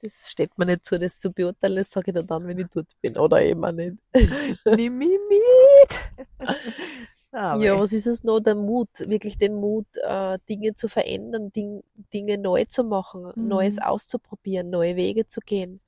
Das 0.03 0.31
steht 0.31 0.57
mir 0.57 0.67
nicht 0.67 0.87
zu, 0.87 0.97
das 0.97 1.19
zu 1.19 1.33
beurteilen. 1.33 1.75
Das 1.77 1.91
sage 1.91 2.13
ich 2.13 2.15
dir 2.15 2.23
dann, 2.23 2.47
wenn 2.47 2.59
ich 2.61 2.69
dort 2.69 2.93
bin. 3.01 3.17
Oder 3.19 3.43
eben 3.43 3.65
auch 3.65 3.73
nicht. 3.73 3.97
Nimm 4.65 4.99
mich 4.99 5.19
mit! 5.29 6.49
Aber 7.33 7.65
Ja, 7.65 7.81
was 7.81 7.93
ist 7.93 8.07
es 8.07 8.23
noch? 8.23 8.41
Der 8.41 8.55
Mut, 8.55 8.89
wirklich 9.09 9.39
den 9.39 9.55
Mut, 9.55 9.87
äh, 9.97 10.39
Dinge 10.49 10.75
zu 10.75 10.87
verändern, 10.89 11.51
Ding, 11.53 11.83
Dinge 12.13 12.39
neu 12.39 12.65
zu 12.67 12.85
machen, 12.85 13.33
Mhm. 13.35 13.49
Neues 13.49 13.79
auszuprobieren, 13.81 14.71
neue 14.71 14.95
Wege 14.97 15.27
zu 15.27 15.41
gehen, 15.41 15.81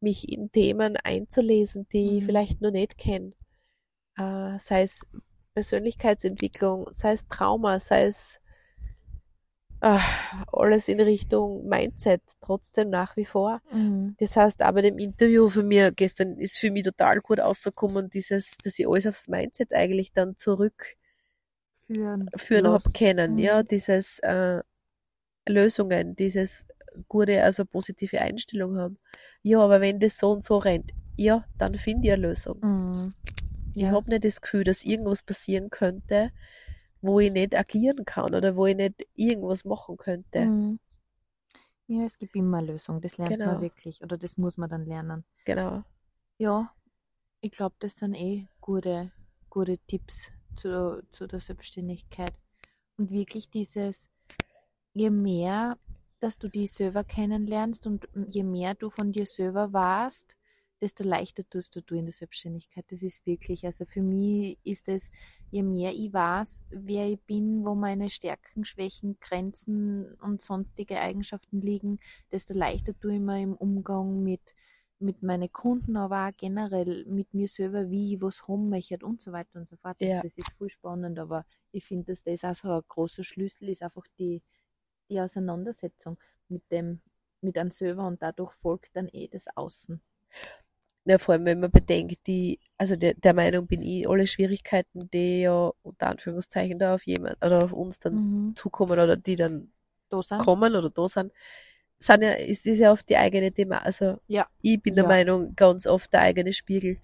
mich 0.00 0.32
in 0.32 0.50
Themen 0.52 0.96
einzulesen, 0.96 1.86
die 1.92 2.18
ich 2.18 2.22
Mhm. 2.22 2.26
vielleicht 2.26 2.60
noch 2.62 2.70
nicht 2.70 2.96
kenne. 2.96 3.32
Äh, 4.16 4.58
sei 4.58 4.82
es 4.82 5.06
Persönlichkeitsentwicklung, 5.58 6.86
sei 6.92 7.14
es 7.14 7.26
Trauma, 7.26 7.80
sei 7.80 8.04
es 8.04 8.40
äh, 9.80 9.98
alles 10.52 10.86
in 10.86 11.00
Richtung 11.00 11.66
Mindset, 11.68 12.22
trotzdem 12.40 12.90
nach 12.90 13.16
wie 13.16 13.24
vor. 13.24 13.60
Mhm. 13.72 14.14
Das 14.20 14.36
heißt, 14.36 14.62
aber 14.62 14.82
dem 14.82 14.98
Interview 14.98 15.48
von 15.50 15.66
mir 15.66 15.90
gestern 15.90 16.38
ist 16.38 16.58
für 16.58 16.70
mich 16.70 16.84
total 16.84 17.20
gut 17.20 17.40
rausgekommen, 17.40 18.08
dieses, 18.08 18.56
dass 18.62 18.78
ich 18.78 18.86
alles 18.86 19.08
aufs 19.08 19.26
Mindset 19.26 19.74
eigentlich 19.74 20.12
dann 20.12 20.36
zurück 20.36 20.96
Führen. 22.36 22.72
habe 22.72 22.90
können, 22.96 23.32
Mhm. 23.32 23.38
ja, 23.38 23.62
dieses 23.64 24.20
äh, 24.20 24.62
Lösungen, 25.48 26.14
dieses 26.14 26.64
gute, 27.08 27.42
also 27.42 27.64
positive 27.64 28.20
Einstellung 28.20 28.76
haben. 28.76 28.98
Ja, 29.42 29.58
aber 29.58 29.80
wenn 29.80 29.98
das 29.98 30.18
so 30.18 30.30
und 30.30 30.44
so 30.44 30.58
rennt, 30.58 30.92
ja, 31.16 31.44
dann 31.58 31.74
finde 31.76 32.06
ich 32.06 32.12
eine 32.12 32.28
Lösung. 32.28 32.60
Mhm. 32.62 33.14
Ich 33.78 33.84
Ja. 33.84 33.92
habe 33.92 34.10
nicht 34.10 34.24
das 34.24 34.40
Gefühl, 34.40 34.64
dass 34.64 34.84
irgendwas 34.84 35.22
passieren 35.22 35.70
könnte, 35.70 36.32
wo 37.00 37.20
ich 37.20 37.30
nicht 37.32 37.54
agieren 37.54 38.04
kann 38.04 38.34
oder 38.34 38.56
wo 38.56 38.66
ich 38.66 38.76
nicht 38.76 39.06
irgendwas 39.14 39.64
machen 39.64 39.96
könnte. 39.96 40.46
Mhm. 40.46 40.80
Ja, 41.86 42.02
es 42.04 42.18
gibt 42.18 42.36
immer 42.36 42.58
eine 42.58 42.72
Lösung. 42.72 43.00
Das 43.00 43.16
lernt 43.18 43.38
Genau. 43.38 43.52
man 43.52 43.60
wirklich. 43.62 44.02
Oder 44.02 44.18
das 44.18 44.36
muss 44.36 44.58
man 44.58 44.68
dann 44.68 44.84
lernen. 44.84 45.24
Genau. 45.44 45.82
Ja, 46.38 46.72
ich 47.40 47.52
glaube, 47.52 47.76
das 47.78 47.94
sind 47.94 48.14
eh 48.14 48.46
gute, 48.60 49.12
gute 49.48 49.78
Tipps 49.86 50.32
zu, 50.56 51.02
zu 51.12 51.26
der 51.26 51.40
Selbstständigkeit. 51.40 52.32
Und 52.96 53.10
wirklich 53.10 53.48
dieses, 53.48 54.08
je 54.92 55.10
mehr, 55.10 55.78
dass 56.20 56.38
du 56.38 56.48
dich 56.48 56.72
selber 56.72 57.04
kennenlernst 57.04 57.86
und 57.86 58.08
je 58.28 58.42
mehr 58.42 58.74
du 58.74 58.90
von 58.90 59.12
dir 59.12 59.24
selber 59.24 59.72
warst, 59.72 60.36
desto 60.80 61.04
leichter 61.04 61.48
tust 61.48 61.74
du, 61.76 61.82
du 61.82 61.94
in 61.96 62.06
der 62.06 62.12
Selbstständigkeit. 62.12 62.84
Das 62.90 63.02
ist 63.02 63.26
wirklich, 63.26 63.64
also 63.64 63.84
für 63.86 64.02
mich 64.02 64.58
ist 64.64 64.88
es, 64.88 65.10
je 65.50 65.62
mehr 65.62 65.92
ich 65.92 66.12
weiß, 66.12 66.62
wer 66.70 67.08
ich 67.08 67.20
bin, 67.22 67.64
wo 67.64 67.74
meine 67.74 68.10
Stärken, 68.10 68.64
Schwächen, 68.64 69.18
Grenzen 69.20 70.14
und 70.16 70.40
sonstige 70.42 71.00
Eigenschaften 71.00 71.60
liegen, 71.60 71.98
desto 72.32 72.54
leichter 72.54 72.98
tue 72.98 73.14
ich 73.14 73.20
mir 73.20 73.40
im 73.42 73.54
Umgang 73.54 74.22
mit 74.22 74.54
mit 75.00 75.22
meinen 75.22 75.52
Kunden, 75.52 75.96
aber 75.96 76.26
auch 76.28 76.36
generell 76.36 77.04
mit 77.06 77.32
mir 77.32 77.46
selber, 77.46 77.88
wie 77.90 78.14
ich 78.14 78.20
was 78.20 78.48
haben 78.48 78.68
möchte 78.68 78.98
und 79.06 79.20
so 79.22 79.30
weiter 79.32 79.58
und 79.60 79.68
so 79.68 79.76
fort. 79.76 80.02
Also 80.02 80.18
Ja. 80.18 80.20
das 80.20 80.36
ist 80.36 80.50
voll 80.58 80.70
spannend, 80.70 81.18
aber 81.20 81.46
ich 81.70 81.84
finde, 81.84 82.06
dass 82.06 82.22
das 82.24 82.44
auch 82.44 82.54
so 82.54 82.72
ein 82.72 82.82
großer 82.88 83.22
Schlüssel 83.24 83.68
ist, 83.68 83.82
einfach 83.82 84.06
die, 84.18 84.42
die 85.10 85.20
Auseinandersetzung 85.20 86.18
mit 86.48 86.64
dem, 86.70 87.00
mit 87.40 87.58
einem 87.58 87.70
selber 87.70 88.06
und 88.06 88.22
dadurch 88.22 88.54
folgt 88.54 88.96
dann 88.96 89.08
eh 89.08 89.28
das 89.28 89.46
Außen. 89.56 90.02
Ja, 91.08 91.16
vor 91.18 91.32
allem, 91.32 91.46
wenn 91.46 91.60
man 91.60 91.70
bedenkt, 91.70 92.26
die, 92.26 92.58
also 92.76 92.94
der, 92.94 93.14
der 93.14 93.32
Meinung 93.32 93.66
bin 93.66 93.80
ich, 93.80 94.06
alle 94.06 94.26
Schwierigkeiten, 94.26 95.08
die 95.10 95.40
ja 95.40 95.72
unter 95.82 96.08
Anführungszeichen 96.08 96.78
da 96.78 96.94
auf 96.96 97.06
jemand 97.06 97.36
oder 97.42 97.64
auf 97.64 97.72
uns 97.72 97.98
dann 97.98 98.14
Mhm. 98.14 98.56
zukommen 98.56 98.92
oder 98.92 99.16
die 99.16 99.34
dann 99.36 99.72
kommen 100.38 100.74
oder 100.76 100.90
da 100.90 101.08
sind, 101.08 101.32
sind 101.98 102.22
ja, 102.22 102.32
ist, 102.32 102.66
ist 102.66 102.78
ja 102.78 102.92
oft 102.92 103.08
die 103.08 103.16
eigene 103.16 103.50
Thema. 103.52 103.78
Also 103.84 104.18
Ja. 104.26 104.46
ich 104.60 104.82
bin 104.82 104.94
der 104.96 105.04
Ja. 105.04 105.08
Meinung, 105.08 105.54
ganz 105.56 105.86
oft 105.86 106.12
der 106.12 106.20
eigene 106.20 106.52
Spiegel. 106.52 106.98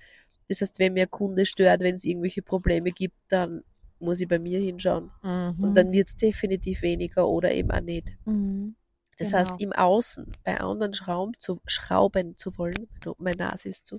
Das 0.49 0.61
heißt, 0.61 0.79
wenn 0.79 0.93
mir 0.93 1.05
ein 1.05 1.11
Kunde 1.11 1.47
stört, 1.47 1.81
wenn 1.81 1.95
es 1.97 2.05
irgendwelche 2.05 2.43
Probleme 2.43 2.91
gibt, 2.91 3.17
dann 3.29 3.65
muss 4.01 4.21
ich 4.21 4.29
bei 4.29 4.39
mir 4.39 4.61
hinschauen. 4.61 5.11
Mhm. 5.23 5.65
Und 5.65 5.75
dann 5.75 5.93
wird 5.93 6.09
es 6.09 6.17
definitiv 6.17 6.83
weniger 6.83 7.27
oder 7.27 7.53
eben 7.53 7.71
auch 7.71 7.81
nicht. 7.81 8.13
Mhm. 8.27 8.75
Das 9.19 9.29
Genau. 9.31 9.39
heißt, 9.39 9.61
im 9.61 9.73
Außen 9.73 10.33
bei 10.45 10.61
anderen 10.61 10.95
Schrauben 10.95 11.35
zu, 11.39 11.61
schrauben 11.67 12.37
zu 12.39 12.57
wollen, 12.59 12.89
meine 13.19 13.37
Nase 13.37 13.69
ist 13.71 13.87
zu, 13.87 13.99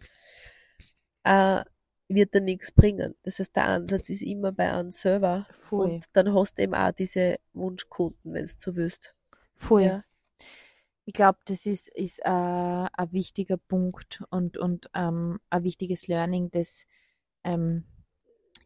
äh, 1.23 1.63
wird 2.07 2.35
da 2.35 2.39
nichts 2.39 2.71
bringen. 2.71 3.15
Das 3.23 3.39
heißt, 3.39 3.55
der 3.55 3.65
Ansatz 3.65 4.09
ist 4.09 4.21
immer 4.21 4.51
bei 4.51 4.71
einem 4.71 4.91
selber. 4.91 5.47
Voll. 5.51 5.89
Und 5.91 6.05
dann 6.13 6.33
hast 6.33 6.57
du 6.57 6.63
eben 6.63 6.75
auch 6.75 6.91
diese 6.91 7.37
Wunschkunden, 7.53 8.33
wenn 8.33 8.43
es 8.43 8.57
so 8.59 8.75
willst. 8.75 9.15
Voll. 9.55 9.83
Ja. 9.83 10.03
Ich 11.05 11.13
glaube, 11.13 11.39
das 11.45 11.65
ist, 11.65 11.87
ist 11.89 12.19
äh, 12.19 12.23
ein 12.29 13.11
wichtiger 13.11 13.57
Punkt 13.57 14.23
und, 14.29 14.57
und 14.57 14.89
ähm, 14.95 15.39
ein 15.49 15.63
wichtiges 15.63 16.07
Learning, 16.07 16.49
dass 16.51 16.85
ähm, 17.43 17.85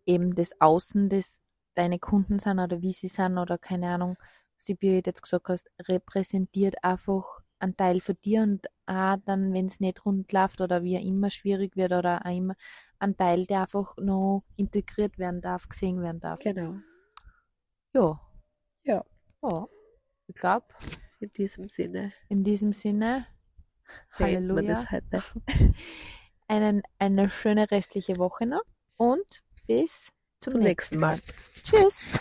eben 0.06 0.36
das 0.36 0.60
Außen, 0.60 1.10
das 1.10 1.42
deine 1.76 2.00
Kunden 2.00 2.40
sind 2.40 2.60
oder 2.60 2.82
wie 2.82 2.94
sie 2.94 3.10
sind 3.10 3.38
oder 3.38 3.58
keine 3.58 3.90
Ahnung, 3.90 4.18
wie 4.68 5.02
du 5.02 5.10
jetzt 5.10 5.22
gesagt 5.22 5.50
hast, 5.50 5.70
repräsentiert 5.88 6.84
einfach 6.84 7.40
einen 7.60 7.76
Teil 7.76 8.02
von 8.02 8.16
dir 8.24 8.44
und 8.44 8.68
auch 8.86 9.18
dann, 9.26 9.54
wenn 9.54 9.66
es 9.66 9.80
nicht 9.80 10.06
rund 10.06 10.32
läuft 10.32 10.62
oder 10.62 10.84
wie 10.84 10.96
immer 10.96 11.30
schwierig 11.30 11.76
wird 11.76 11.92
oder 11.92 12.26
auch 12.26 12.32
immer 12.32 12.56
ein 13.00 13.16
Teil, 13.18 13.46
der 13.46 13.62
einfach 13.62 13.96
noch 13.98 14.44
integriert 14.56 15.18
werden 15.18 15.42
darf, 15.42 15.68
gesehen 15.68 16.02
werden 16.02 16.20
darf. 16.20 16.40
Genau. 16.40 16.76
Ja. 17.94 18.20
Ja. 18.84 19.06
Ja. 19.42 19.68
Ich 20.28 20.36
glaube, 20.36 20.66
In 21.20 21.32
diesem 21.34 21.70
Sinne. 21.70 22.14
in 22.28 22.44
diesem 22.44 22.74
Sinne, 22.74 23.26
Halleluja. 24.12 24.86
einen, 26.48 26.84
eine 26.98 27.30
schöne 27.30 27.70
restliche 27.72 28.18
Woche 28.18 28.46
noch 28.46 28.64
und 28.98 29.44
bis 29.68 30.10
zum, 30.40 30.54
Zum 30.54 30.62
nächsten 30.62 31.00
Mal. 31.00 31.20
Tschüss. 31.64 32.20